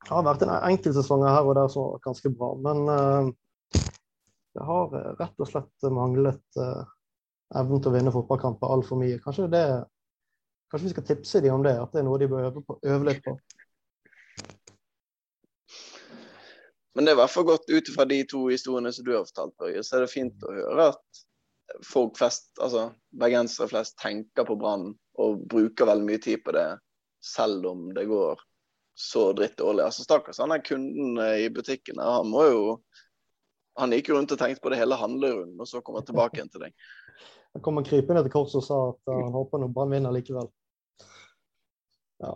Det 0.00 0.10
har 0.10 0.24
vært 0.26 0.42
en 0.46 0.52
enkeltsesong 0.54 1.22
her 1.26 1.46
og 1.46 1.56
der 1.58 1.70
som 1.70 1.84
har 1.84 1.96
vært 1.96 2.06
ganske 2.08 2.32
bra, 2.34 2.50
men 2.66 2.78
eh, 2.94 3.82
det 4.56 4.66
har 4.66 4.96
eh, 4.98 5.12
rett 5.20 5.42
og 5.42 5.50
slett 5.50 5.90
manglet 5.94 6.58
eh, 6.58 6.82
evnen 7.58 7.82
til 7.82 7.90
å 7.90 7.94
vinne 7.94 8.12
fotballkamper 8.14 8.74
altfor 8.74 9.00
mye. 9.00 9.18
Kanskje, 9.24 9.48
det, 9.52 9.64
kanskje 10.70 10.88
vi 10.88 10.92
skal 10.94 11.06
tipse 11.08 11.42
dem 11.44 11.56
om 11.58 11.64
det, 11.66 11.76
at 11.82 11.94
det 11.94 12.02
er 12.02 12.06
noe 12.06 12.20
de 12.20 12.28
bør 12.30 12.50
øve, 12.50 12.62
på, 12.66 12.78
øve 12.86 13.08
litt 13.08 13.24
på. 13.24 13.36
Men 16.94 17.06
det 17.06 17.12
er 17.12 17.18
i 17.18 17.20
hvert 17.22 17.32
fall 17.32 17.46
godt 17.48 17.70
ut 17.70 17.90
fra 17.94 18.06
de 18.10 18.20
to 18.28 18.44
historiene 18.50 18.92
som 18.92 19.06
du 19.06 19.12
har 19.14 19.26
fortalt, 19.26 19.56
Børge, 19.60 19.82
så 19.86 19.96
er 19.96 20.04
det 20.04 20.12
fint 20.12 20.46
å 20.46 20.54
høre 20.54 20.88
at 20.92 21.20
folk 21.86 22.16
flest, 22.18 22.50
altså 22.58 22.88
bergensere 23.14 23.70
flest, 23.70 23.94
tenker 24.02 24.46
på 24.46 24.56
Brann 24.58 24.90
og 25.22 25.44
bruker 25.50 25.86
veldig 25.86 26.06
mye 26.08 26.22
tid 26.22 26.42
på 26.44 26.54
det, 26.56 26.66
selv 27.22 27.68
om 27.70 27.90
det 27.94 28.08
går 28.10 28.40
så 29.00 29.30
dritt 29.32 29.56
dårlig. 29.60 29.84
Altså, 29.86 30.04
Stakkars 30.04 30.40
han 30.42 30.52
er 30.52 30.64
kunden 30.64 31.20
eh, 31.22 31.46
i 31.46 31.50
butikken. 31.52 32.00
Han 32.02 32.28
må 32.32 32.46
jo 32.50 32.64
Han 33.78 33.94
gikk 33.94 34.10
jo 34.10 34.16
rundt 34.16 34.32
og 34.34 34.36
tenkte 34.36 34.60
på 34.60 34.68
det 34.72 34.80
hele 34.80 34.96
handlerunden, 34.98 35.56
og 35.62 35.68
så 35.68 35.78
kommer 35.80 36.02
tilbake 36.04 36.36
igjen 36.36 36.50
til 36.52 36.60
deg. 36.66 36.72
Han 37.56 37.62
kom 37.64 37.80
krypende 37.84 38.22
til 38.24 38.32
korset 38.32 38.60
og 38.60 38.66
sa 38.66 38.80
at 38.92 39.10
eh, 39.10 39.22
han 39.24 39.34
håper 39.34 39.62
nå 39.62 39.70
Brann 39.74 39.94
vinner 39.94 40.14
likevel. 40.14 40.48
Ja. 42.20 42.34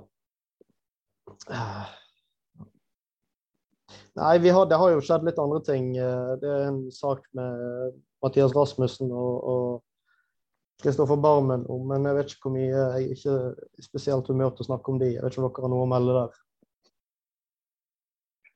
Nei, 4.14 4.38
har, 4.38 4.66
det 4.70 4.78
har 4.78 4.92
jo 4.94 5.02
skjedd 5.02 5.26
litt 5.26 5.40
andre 5.42 5.60
ting. 5.66 5.92
Eh, 5.98 6.34
Det 6.42 6.50
er 6.50 6.68
en 6.68 6.84
sak 6.94 7.24
med 7.36 7.98
Mathias 8.24 8.54
Rasmussen 8.56 9.12
og, 9.12 9.34
og 9.54 10.82
Kristoffer 10.82 11.20
Barmen 11.20 11.64
om, 11.70 11.86
men 11.88 12.06
jeg 12.08 12.18
vet 12.18 12.32
ikke 12.32 12.48
hvor 12.48 12.56
mye 12.56 12.70
Jeg 12.72 12.86
er 12.88 13.12
ikke 13.14 13.84
spesielt 13.86 14.28
humør 14.28 14.54
til 14.54 14.66
å 14.66 14.70
snakke 14.72 14.92
om 14.92 14.98
de. 15.02 15.12
Jeg 15.14 15.22
vet 15.22 15.36
ikke 15.36 15.44
om 15.44 15.48
dere 15.48 15.66
har 15.66 15.74
noe 15.74 15.86
å 15.86 15.90
melde 15.94 16.16
der. 16.18 16.43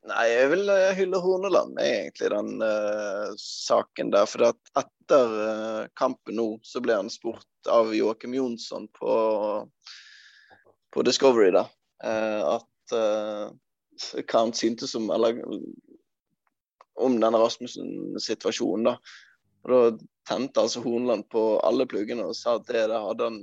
Nei, 0.08 0.24
jeg 0.30 0.48
vil 0.52 0.70
eh, 0.72 0.94
hylle 0.96 1.20
Horneland 1.20 1.78
egentlig 1.82 2.30
den 2.32 2.62
uh, 2.62 3.32
saken 3.40 4.12
der. 4.14 4.28
For 4.30 4.46
etter 4.48 5.34
uh, 5.34 5.82
kampen 5.98 6.38
nå, 6.38 6.46
så 6.64 6.80
ble 6.84 6.96
han 6.96 7.10
spurt 7.12 7.68
av 7.68 7.92
Joakim 7.96 8.36
Jonsson 8.38 8.86
på, 8.96 9.12
på 10.94 11.04
Discovery 11.04 11.52
da, 11.56 11.66
uh, 12.04 12.56
at 12.56 12.64
hva 12.88 14.40
han 14.40 14.54
syntes 14.56 14.94
om 14.96 15.10
eller 15.12 15.42
om 16.98 17.18
denne 17.20 17.40
Rasmussen-situasjonen. 17.42 18.88
da. 18.88 18.94
Og 19.66 19.74
Da 19.74 20.08
tente 20.30 20.62
altså 20.62 20.80
Horneland 20.84 21.28
på 21.32 21.42
alle 21.66 21.86
pluggene 21.90 22.24
og 22.30 22.36
sa 22.38 22.56
at 22.56 22.66
det, 22.70 22.86
det 22.88 23.02
hadde 23.04 23.28
han 23.28 23.38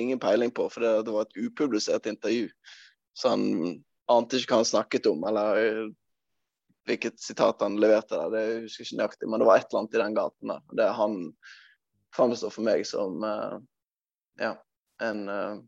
ingen 0.00 0.18
peiling 0.18 0.50
på, 0.54 0.66
for 0.72 0.82
det, 0.82 0.92
det 1.06 1.14
var 1.14 1.28
et 1.28 1.38
upublisert 1.44 2.08
intervju. 2.10 2.48
Så 3.14 3.34
han 3.36 3.82
ante 4.10 4.38
ikke 4.38 4.54
hva 4.54 4.62
han 4.62 4.68
snakket 4.68 5.08
om, 5.10 5.24
eller 5.28 5.60
eh, 5.60 5.90
hvilket 6.88 7.20
sitat 7.22 7.62
han 7.62 7.78
leverte 7.80 8.18
der. 8.18 8.32
Det 8.34 8.44
husker 8.64 8.82
jeg 8.82 8.90
ikke 8.90 9.00
nøyaktig, 9.00 9.28
men 9.30 9.42
det 9.42 9.48
var 9.48 9.60
et 9.60 9.68
eller 9.68 9.82
annet 9.82 9.98
i 9.98 10.02
den 10.02 10.16
gaten 10.18 10.54
der. 10.54 10.64
Det 10.80 10.88
han 10.98 11.18
framstår 12.16 12.52
for 12.52 12.66
meg 12.66 12.84
som 12.88 13.22
uh, 13.24 13.58
ja, 14.42 14.56
en 15.06 15.22
uh, 15.30 15.60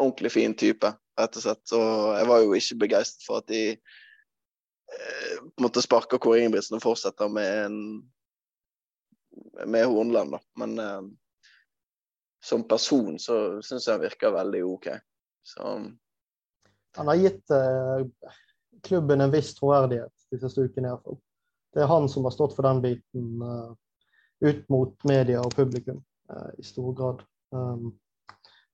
ordentlig 0.00 0.32
fin 0.34 0.56
type, 0.56 0.90
rett 1.20 1.36
og 1.38 1.44
slett. 1.44 1.74
Og 1.76 2.16
jeg 2.16 2.30
var 2.32 2.42
jo 2.42 2.56
ikke 2.58 2.80
begeistret 2.86 3.26
for 3.26 3.42
at 3.42 3.50
de 3.52 3.62
uh, 3.76 5.36
måtte 5.62 5.84
sparke 5.84 6.18
Kåre 6.18 6.40
Ingebrigtsen 6.40 6.80
og 6.80 6.86
fortsette 6.88 7.28
med 7.30 7.66
en 7.66 7.80
med 9.70 9.86
Hornland, 9.86 10.32
da. 10.34 10.40
Men 10.58 10.78
uh, 10.80 11.02
som 12.42 12.64
person 12.68 13.18
så 13.20 13.60
syns 13.62 13.86
jeg 13.86 13.94
han 13.94 14.02
virker 14.02 14.34
veldig 14.34 14.62
OK. 14.66 14.88
Så 15.46 15.76
Han 16.98 17.10
har 17.10 17.14
gitt 17.14 17.50
eh, 17.50 18.06
klubben 18.82 19.20
en 19.20 19.30
viss 19.30 19.54
troverdighet 19.54 20.12
de 20.30 20.38
siste 20.38 20.66
ukene. 20.66 20.88
iallfall. 20.88 21.18
Det 21.74 21.82
er 21.82 21.90
han 21.90 22.08
som 22.08 22.26
har 22.26 22.34
stått 22.34 22.56
for 22.56 22.66
den 22.66 22.82
biten 22.82 23.42
eh, 23.42 23.72
ut 24.40 24.68
mot 24.68 25.04
media 25.04 25.42
og 25.44 25.54
publikum 25.54 26.00
eh, 26.32 26.50
i 26.58 26.66
stor 26.66 26.94
grad. 26.96 27.22
Um, 27.54 27.92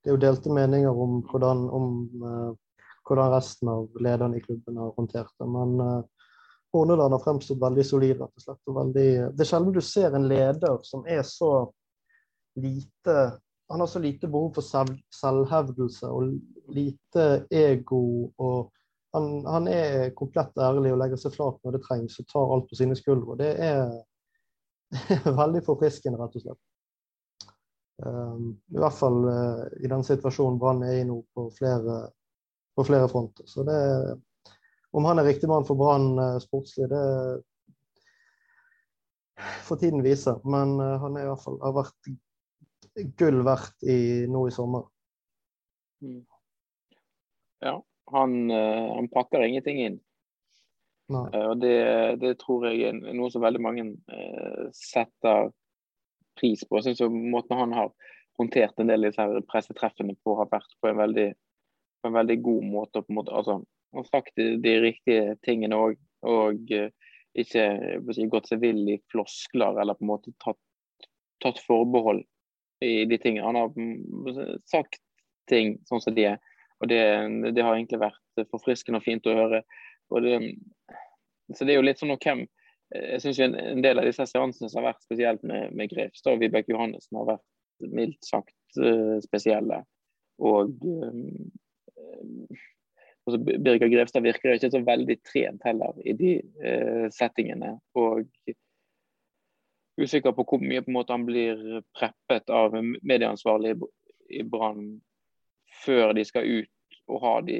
det 0.03 0.11
er 0.11 0.15
jo 0.15 0.23
delte 0.23 0.53
meninger 0.55 1.01
om 1.05 1.19
hvordan, 1.27 1.65
om, 1.75 1.89
eh, 2.31 2.83
hvordan 3.09 3.33
resten 3.35 3.73
av 3.73 3.89
lederne 4.01 4.39
i 4.39 4.45
klubben 4.45 4.79
har 4.81 4.95
håndtert 4.97 5.33
det. 5.41 5.49
Men 5.51 5.81
uh, 5.81 6.29
Horneland 6.73 7.17
har 7.17 7.25
fremstått 7.25 7.61
veldig 7.63 7.85
solid, 7.87 8.21
rett 8.21 8.31
og 8.31 8.45
slett. 8.45 8.63
Og 8.71 8.79
veldig, 8.81 9.09
det 9.35 9.45
er 9.45 9.51
sjelden 9.51 9.75
du 9.75 9.83
ser 9.85 10.17
en 10.17 10.29
leder 10.31 10.79
som 10.87 11.05
er 11.09 11.25
så 11.27 11.51
lite 12.57 13.17
Han 13.69 13.83
har 13.83 13.87
så 13.91 13.99
lite 13.99 14.29
behov 14.31 14.53
for 14.55 14.63
selv, 14.63 14.95
selvhevdelse 15.15 16.09
og 16.09 16.37
lite 16.75 17.47
ego. 17.51 18.31
og 18.39 18.73
han, 19.17 19.47
han 19.47 19.69
er 19.69 20.11
komplett 20.15 20.59
ærlig 20.61 20.93
og 20.93 21.01
legger 21.01 21.21
seg 21.21 21.35
flat 21.35 21.59
når 21.65 21.77
det 21.77 21.83
trengs, 21.87 22.19
og 22.21 22.29
tar 22.31 22.53
alt 22.55 22.69
på 22.71 22.79
sine 22.79 22.97
skuldre. 22.99 23.37
Det 23.41 23.53
er, 23.65 23.85
det 24.93 25.21
er 25.31 25.39
veldig 25.39 25.63
forfriskende, 25.67 26.21
rett 26.21 26.37
og 26.37 26.45
slett. 26.45 26.63
Um, 28.05 28.51
I 28.77 28.81
hvert 28.83 28.99
fall 28.99 29.19
uh, 29.25 29.63
i 29.81 29.89
den 29.89 30.05
situasjonen 30.05 30.59
Brann 30.61 30.85
er 30.85 30.99
i 30.99 31.07
nå 31.09 31.17
på 31.33 31.47
flere, 31.57 32.11
på 32.77 32.85
flere 32.85 33.09
fronter. 33.09 33.49
Så 33.49 33.65
det, 33.65 33.81
om 34.93 35.09
han 35.09 35.19
er 35.23 35.29
riktig 35.31 35.49
mann 35.49 35.65
for 35.65 35.81
Brann 35.81 36.13
uh, 36.21 36.37
sportslig, 36.43 36.91
det 36.93 37.07
får 39.65 39.81
tiden 39.81 40.05
vise. 40.05 40.37
Men 40.45 40.77
uh, 40.77 40.99
han 41.01 41.17
er 41.17 41.25
i 41.25 41.31
hvert 41.31 41.45
fall, 41.47 41.57
har 41.65 41.79
vært 41.79 42.13
gull 42.97 43.43
verdt 43.45 43.83
i, 43.83 44.27
nå 44.31 44.47
i 44.49 44.55
sommer. 44.55 44.87
Mm. 46.03 46.25
Ja, 47.65 47.85
han, 48.13 48.51
eh, 48.51 48.95
han 48.95 49.09
pakker 49.13 49.45
ingenting 49.45 49.81
inn. 49.85 50.01
Nei. 51.07 51.29
og 51.39 51.61
det, 51.63 51.77
det, 52.19 52.33
tror 52.41 52.65
jeg 52.67 52.89
er 52.89 52.97
noe 53.15 53.31
som 53.31 53.45
veldig 53.45 53.61
mange 53.63 53.85
uh, 54.11 54.65
setter 54.75 55.53
pris 56.35 56.65
på. 56.67 56.81
Jeg 56.81 56.97
synes 56.97 57.15
Måten 57.31 57.61
han 57.61 57.75
har 57.77 57.93
håndtert 58.41 58.83
en 58.83 58.91
del 58.91 59.07
av 59.07 59.13
disse 59.13 59.45
pressetreffene 59.47 60.17
på, 60.27 60.35
har 60.41 60.51
vært 60.51 60.75
på 60.83 60.91
en 60.91 60.99
veldig, 60.99 61.29
på 62.03 62.11
en 62.11 62.17
veldig 62.19 62.37
god 62.49 62.67
måte. 62.73 63.05
På 63.07 63.15
måte 63.21 63.37
altså, 63.39 63.61
han 63.95 64.03
har 64.03 64.09
sagt 64.11 64.35
de, 64.35 64.57
de 64.65 64.75
riktige 64.83 65.37
tingene 65.47 65.79
òg, 65.79 66.01
og 66.27 66.75
uh, 66.75 66.91
ikke 67.39 68.27
gått 68.33 68.51
seg 68.51 68.65
vill 68.65 68.83
i 68.91 68.99
floskler 69.13 69.79
eller 69.79 69.95
på 69.95 70.07
en 70.07 70.11
måte 70.11 70.35
tatt, 70.43 70.59
tatt 71.45 71.63
forbehold 71.69 72.25
i 72.85 73.05
de 73.09 73.19
tingene. 73.19 73.47
Han 73.47 73.59
har 73.59 73.73
mm, 73.77 74.61
sagt 74.69 75.01
ting 75.51 75.77
sånn 75.89 76.03
som 76.03 76.15
de 76.17 76.29
er. 76.33 76.39
Og 76.83 76.91
det, 76.91 77.01
det, 77.57 77.62
har 77.65 77.77
egentlig 77.77 78.03
vært 78.03 78.47
forfriskende 78.53 79.01
og 79.01 79.07
fint 79.07 79.27
å 79.29 79.37
høre. 79.37 79.62
Det, 80.23 80.37
så 81.57 81.65
det 81.65 81.75
er 81.75 81.81
jo 81.81 81.87
litt 81.87 81.99
sånn 82.03 82.15
hvem 82.15 82.45
Jeg 82.95 83.23
syns 83.25 83.41
en, 83.43 83.57
en, 83.59 83.81
del 83.83 83.99
av 83.99 84.07
disse 84.07 84.23
seansene 84.31 84.69
som 84.71 84.79
har 84.79 84.93
vært 84.93 85.03
spesielt 85.03 85.43
med, 85.43 85.73
med 85.75 85.91
Grefstad 85.91 86.37
og 86.37 86.43
Vibeke 86.45 86.71
Johannessen, 86.71 87.19
har 87.19 87.33
vært 87.33 87.89
mildt 87.97 88.29
sagt 88.29 88.79
uh, 88.79 89.17
spesielle. 89.25 89.81
Og 90.39 90.77
um, 90.87 91.49
altså 93.27 93.41
Birger 93.43 93.91
Grevstad 93.91 94.23
virker 94.23 94.55
ikke 94.55 94.71
så 94.71 94.85
veldig 94.87 95.19
trent 95.27 95.67
heller 95.67 95.99
i 96.07 96.15
de 96.15 96.37
uh, 96.62 97.09
settingene. 97.17 97.75
Og 97.99 98.29
usikker 100.01 100.35
på 100.37 100.45
hvor 100.45 100.63
mye 100.63 100.83
på 100.85 100.93
en 100.93 100.99
måte 100.99 101.15
han 101.15 101.27
blir 101.27 101.83
preppet 101.97 102.51
av 102.53 102.75
medieansvarlig 102.77 103.77
i 104.31 104.43
Brann 104.45 104.99
før 105.85 106.13
de 106.17 106.25
skal 106.27 106.49
ut 106.49 106.73
og 107.07 107.23
ha 107.23 107.35
de 107.47 107.59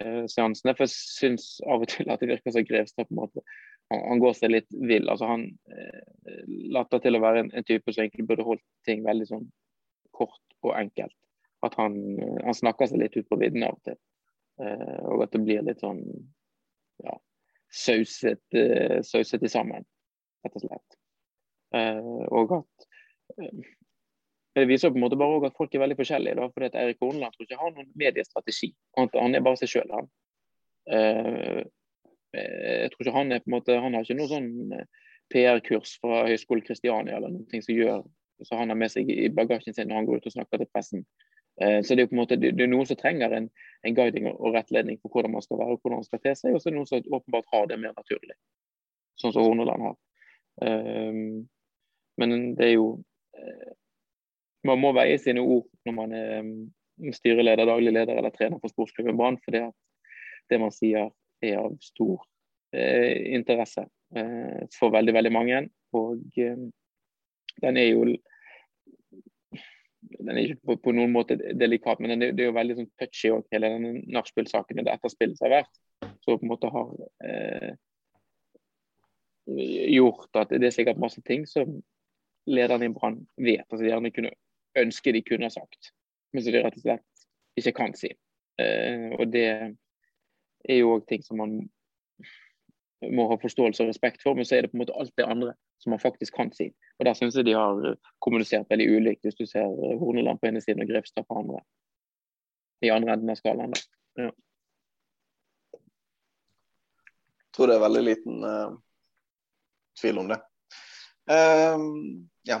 eh, 0.00 0.24
seansene. 0.30 0.74
For 0.76 0.86
jeg 0.86 0.94
syns 0.94 1.48
av 1.66 1.84
og 1.84 1.90
til 1.92 2.08
at 2.12 2.22
det 2.22 2.30
virker 2.30 2.54
som 2.54 2.64
Grevstad 2.66 3.08
på 3.08 3.14
en 3.14 3.20
måte 3.20 3.44
han, 3.92 4.00
han, 4.08 4.22
går 4.22 4.34
seg 4.38 4.52
litt 4.54 4.68
vill. 4.70 5.08
altså 5.08 5.28
Han 5.30 5.46
eh, 5.70 6.42
later 6.74 7.02
til 7.02 7.18
å 7.18 7.22
være 7.22 7.44
en, 7.44 7.52
en, 7.52 7.66
type 7.66 7.92
som 7.92 8.04
egentlig 8.04 8.26
burde 8.30 8.46
holdt 8.46 8.64
ting 8.88 9.04
veldig 9.06 9.28
sånn 9.28 9.46
kort 10.16 10.56
og 10.64 10.74
enkelt. 10.78 11.16
At 11.66 11.76
han, 11.80 11.98
eh, 12.18 12.40
han 12.44 12.56
snakker 12.56 12.90
seg 12.90 13.04
litt 13.04 13.18
ut 13.18 13.28
på 13.30 13.40
vidden 13.40 13.66
av 13.66 13.76
og 13.76 13.84
til. 13.90 14.00
Eh, 14.64 15.00
og 15.12 15.26
at 15.26 15.36
det 15.36 15.42
blir 15.44 15.64
litt 15.66 15.84
sånn 15.84 16.02
ja, 17.04 17.18
sauset, 17.84 18.42
eh, 18.56 19.02
sauset 19.04 19.44
sammen, 19.52 19.84
rett 20.44 20.56
og 20.56 20.64
slett. 20.64 20.95
Eh, 21.74 22.22
og 22.30 22.52
at 22.60 22.86
eh, 23.42 23.72
det 24.56 24.68
viser 24.70 24.92
på 24.92 25.00
en 25.00 25.04
måte 25.04 25.18
bare 25.20 25.50
at 25.50 25.56
folk 25.58 25.74
er 25.74 25.82
veldig 25.82 25.98
forskjellige. 25.98 26.38
Da, 26.38 26.50
fordi 26.52 26.70
at 26.70 26.78
Eirik 26.80 27.02
Horneland 27.02 27.34
tror 27.34 27.48
ikke 27.48 27.60
har 27.60 27.74
noen 27.74 27.90
mediestrategi. 27.98 28.70
Han 28.96 29.34
er 29.34 29.44
bare 29.44 29.60
seg 29.60 29.72
sjøl, 29.72 29.90
han. 29.92 30.12
Uh, 30.86 31.64
jeg 32.36 32.92
tror 32.92 33.02
ikke 33.02 33.16
han 33.16 33.34
er 33.34 33.40
på 33.42 33.50
en 33.50 33.56
måte, 33.56 33.74
han 33.82 33.96
har 33.96 34.04
ikke 34.04 34.16
noe 34.20 34.30
sånn 34.30 34.74
eh, 34.76 34.84
PR-kurs 35.32 35.96
fra 35.98 36.20
Høgskolen 36.28 36.62
Kristiania 36.62 37.16
eller 37.16 37.32
noe 37.32 37.60
som 37.64 37.74
gjør 37.74 38.04
så 38.44 38.58
han 38.60 38.68
har 38.68 38.78
med 38.78 38.92
seg 38.92 39.08
i 39.10 39.30
bagasjen 39.32 39.74
sin 39.74 39.88
når 39.88 40.00
han 40.00 40.08
går 40.08 40.20
ut 40.20 40.28
og 40.28 40.34
snakker 40.34 40.60
til 40.60 40.68
pressen. 40.68 41.04
Så 41.56 41.96
Det 41.96 42.04
er 42.04 42.08
på 42.10 42.12
en 42.12 42.20
måte, 42.20 42.36
det 42.36 42.52
er 42.52 42.68
noen 42.68 42.84
som 42.84 42.98
trenger 43.00 43.32
en, 43.32 43.46
en, 43.80 43.94
guiding 43.96 44.26
og 44.28 44.52
rettledning 44.52 44.98
for 45.00 45.08
hvordan 45.08 45.32
man 45.32 45.44
skal 45.44 45.56
være 45.62 45.72
og 45.72 45.80
hvordan 45.80 46.02
man 46.02 46.08
skal 46.08 46.20
te 46.20 46.34
seg, 46.36 46.52
og 46.52 46.60
så 46.60 46.68
er 46.68 46.74
det 46.74 46.76
noen 46.76 46.90
som 46.90 47.16
åpenbart 47.16 47.48
har 47.54 47.70
det 47.70 47.78
mer 47.80 47.94
naturlig, 47.96 48.36
sånn 49.16 49.32
som 49.32 49.46
Horneland 49.46 49.86
har. 49.86 49.96
Uh, 50.60 51.40
men 52.20 52.54
det 52.56 52.70
er 52.70 52.76
jo 52.76 52.88
man 54.66 54.80
må 54.82 54.92
veie 54.96 55.18
sine 55.20 55.42
ord 55.42 55.66
når 55.86 55.94
man 55.94 56.14
er 56.16 56.38
mm, 56.44 57.12
styreleder, 57.14 57.68
daglig 57.68 57.92
leder 57.94 58.18
eller 58.18 58.34
trener 58.34 58.60
for 58.62 58.72
sportsklubben 58.72 59.18
Brann. 59.18 59.38
For 59.44 59.54
det 59.54 60.60
man 60.62 60.74
sier 60.74 61.10
er 61.44 61.58
av 61.60 61.76
stor 61.84 62.24
eh, 62.74 63.34
interesse 63.36 63.86
eh, 64.16 64.64
for 64.76 64.94
veldig, 64.94 65.14
veldig 65.16 65.34
mange. 65.34 65.62
Og 65.96 66.40
eh, 66.40 66.64
den 67.62 67.80
er 67.82 67.90
jo 67.92 68.06
den 70.06 70.30
er 70.30 70.38
ikke 70.44 70.60
på, 70.70 70.76
på 70.84 70.92
noen 70.94 71.10
måte 71.10 71.34
delikat, 71.58 71.98
men 72.00 72.20
det, 72.20 72.30
det 72.38 72.44
er 72.44 72.52
jo 72.52 72.58
veldig 72.58 72.76
sånn 72.78 72.92
touchy 73.00 73.32
også, 73.34 73.50
hele 73.56 73.72
den 73.74 74.04
nachspiel-saken 74.14 74.78
og 74.78 74.86
det 74.86 74.94
etterspillet 74.94 75.38
som 75.38 75.48
har 75.48 75.58
vært. 75.60 75.80
Så 76.22 76.36
på 76.36 76.46
en 76.46 76.52
måte 76.52 76.70
har 76.70 76.92
eh, 77.26 77.72
gjort 79.96 80.38
at 80.38 80.54
det 80.54 80.70
er 80.70 80.74
sikkert 80.74 81.02
masse 81.02 81.22
ting 81.26 81.44
som 81.50 81.80
lederen 82.46 82.86
i 82.86 82.92
Brann 82.94 83.20
vet. 83.36 83.66
altså 83.68 83.82
de 83.82 83.90
gjerne 83.90 84.12
kunne 84.14 84.34
ønske 84.76 85.12
de 85.12 85.22
kunne 85.24 85.48
ha 85.48 85.52
sagt, 85.52 85.92
men 86.32 86.44
som 86.44 86.52
de 86.52 86.62
rett 86.62 86.78
og 86.78 86.84
slett 86.84 87.26
ikke 87.56 87.74
kan 87.76 87.94
si. 87.96 88.12
Uh, 88.60 89.12
og 89.18 89.32
det 89.32 89.46
er 89.48 90.78
jo 90.80 90.96
òg 90.96 91.06
ting 91.08 91.24
som 91.24 91.40
man 91.40 91.58
må 93.12 93.26
ha 93.30 93.36
forståelse 93.40 93.84
og 93.84 93.90
respekt 93.90 94.22
for, 94.24 94.36
men 94.36 94.46
så 94.48 94.56
er 94.56 94.64
det 94.64 94.72
på 94.72 94.78
en 94.78 94.82
måte 94.84 94.96
alt 94.96 95.12
det 95.18 95.26
andre 95.28 95.52
som 95.82 95.92
man 95.92 96.00
faktisk 96.00 96.34
kan 96.36 96.52
si. 96.52 96.70
Og 96.98 97.04
Der 97.04 97.14
syns 97.14 97.36
jeg 97.36 97.44
de 97.46 97.54
har 97.56 97.96
kommunisert 98.24 98.70
veldig 98.70 98.88
ulikt, 98.96 99.22
hvis 99.22 99.36
du 99.36 99.46
ser 99.46 99.68
Horneland 100.00 100.40
på 100.40 100.48
ene 100.48 100.62
siden 100.64 100.82
og 100.82 100.88
Grefstad 100.88 101.26
på 101.28 101.38
andre. 101.38 101.60
I 102.82 102.92
andre 102.92 103.12
enden 103.12 103.30
av 103.30 103.38
skalaen. 103.40 103.76
Ja. 104.16 104.30
Jeg 107.44 107.52
tror 107.56 107.70
det 107.70 107.76
er 107.76 107.86
veldig 107.86 108.04
liten 108.04 108.44
uh, 108.44 108.76
tvil 110.00 110.18
om 110.20 110.28
det. 110.32 110.40
Uh, 111.30 112.22
ja. 112.46 112.60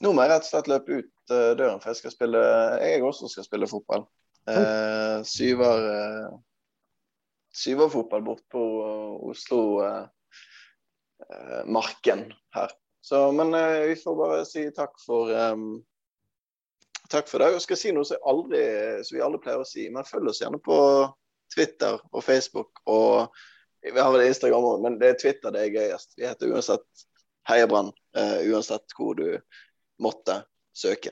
Nå 0.00 0.14
må 0.16 0.24
jeg 0.24 0.32
rett 0.32 0.46
og 0.46 0.50
slett 0.50 0.70
løpe 0.70 1.00
ut 1.02 1.10
Eh, 1.30 1.50
døren, 1.56 1.78
for 1.80 1.92
jeg 1.92 2.00
skal 2.00 2.14
spille 2.14 2.40
Jeg 2.82 3.02
også 3.06 3.28
skal 3.30 3.46
spille 3.46 3.68
fotball. 3.70 4.06
Eh, 4.50 5.20
syver 5.28 5.84
eh, 5.90 6.30
syverfotball 7.54 8.24
bort 8.24 8.42
på 8.50 8.62
Oslo 9.30 9.60
eh, 9.84 10.06
eh, 11.26 11.60
Marken 11.66 12.32
her. 12.56 12.74
Så, 13.00 13.30
men 13.32 13.54
eh, 13.54 13.86
vi 13.92 14.00
får 14.02 14.16
bare 14.18 14.42
si 14.48 14.66
takk 14.74 14.98
for 15.04 15.30
um, 15.30 15.84
Takk 17.10 17.26
for 17.26 17.42
det. 17.42 17.48
Jeg 17.56 17.62
skal 17.64 17.78
si 17.78 17.90
noe 17.90 18.06
som, 18.06 18.20
aldri, 18.30 18.60
som 19.02 19.16
vi 19.16 19.22
aldri 19.24 19.40
pleier 19.42 19.62
å 19.64 19.66
si, 19.66 19.88
men 19.90 20.06
følg 20.06 20.28
oss 20.30 20.38
gjerne 20.44 20.60
på 20.62 20.76
Twitter 21.50 21.96
og 21.98 22.22
Facebook. 22.22 22.84
og 22.86 23.34
Vi 23.82 23.96
har 23.98 24.12
vel 24.14 24.28
Instagram 24.28 24.66
òg, 24.68 24.84
men 24.84 24.98
det 25.00 25.08
er 25.08 25.16
Twitter 25.18 25.50
det 25.50 25.64
er 25.64 25.74
gøyest. 25.74 26.14
Vi 26.14 26.28
heter 26.28 26.52
uansett 26.54 27.02
Heia 27.50 27.66
Brann, 27.66 27.90
uh, 28.16 28.38
uansett 28.52 28.94
hvor 28.94 29.16
du 29.18 29.40
måtte 30.02 30.36
søke. 30.76 31.10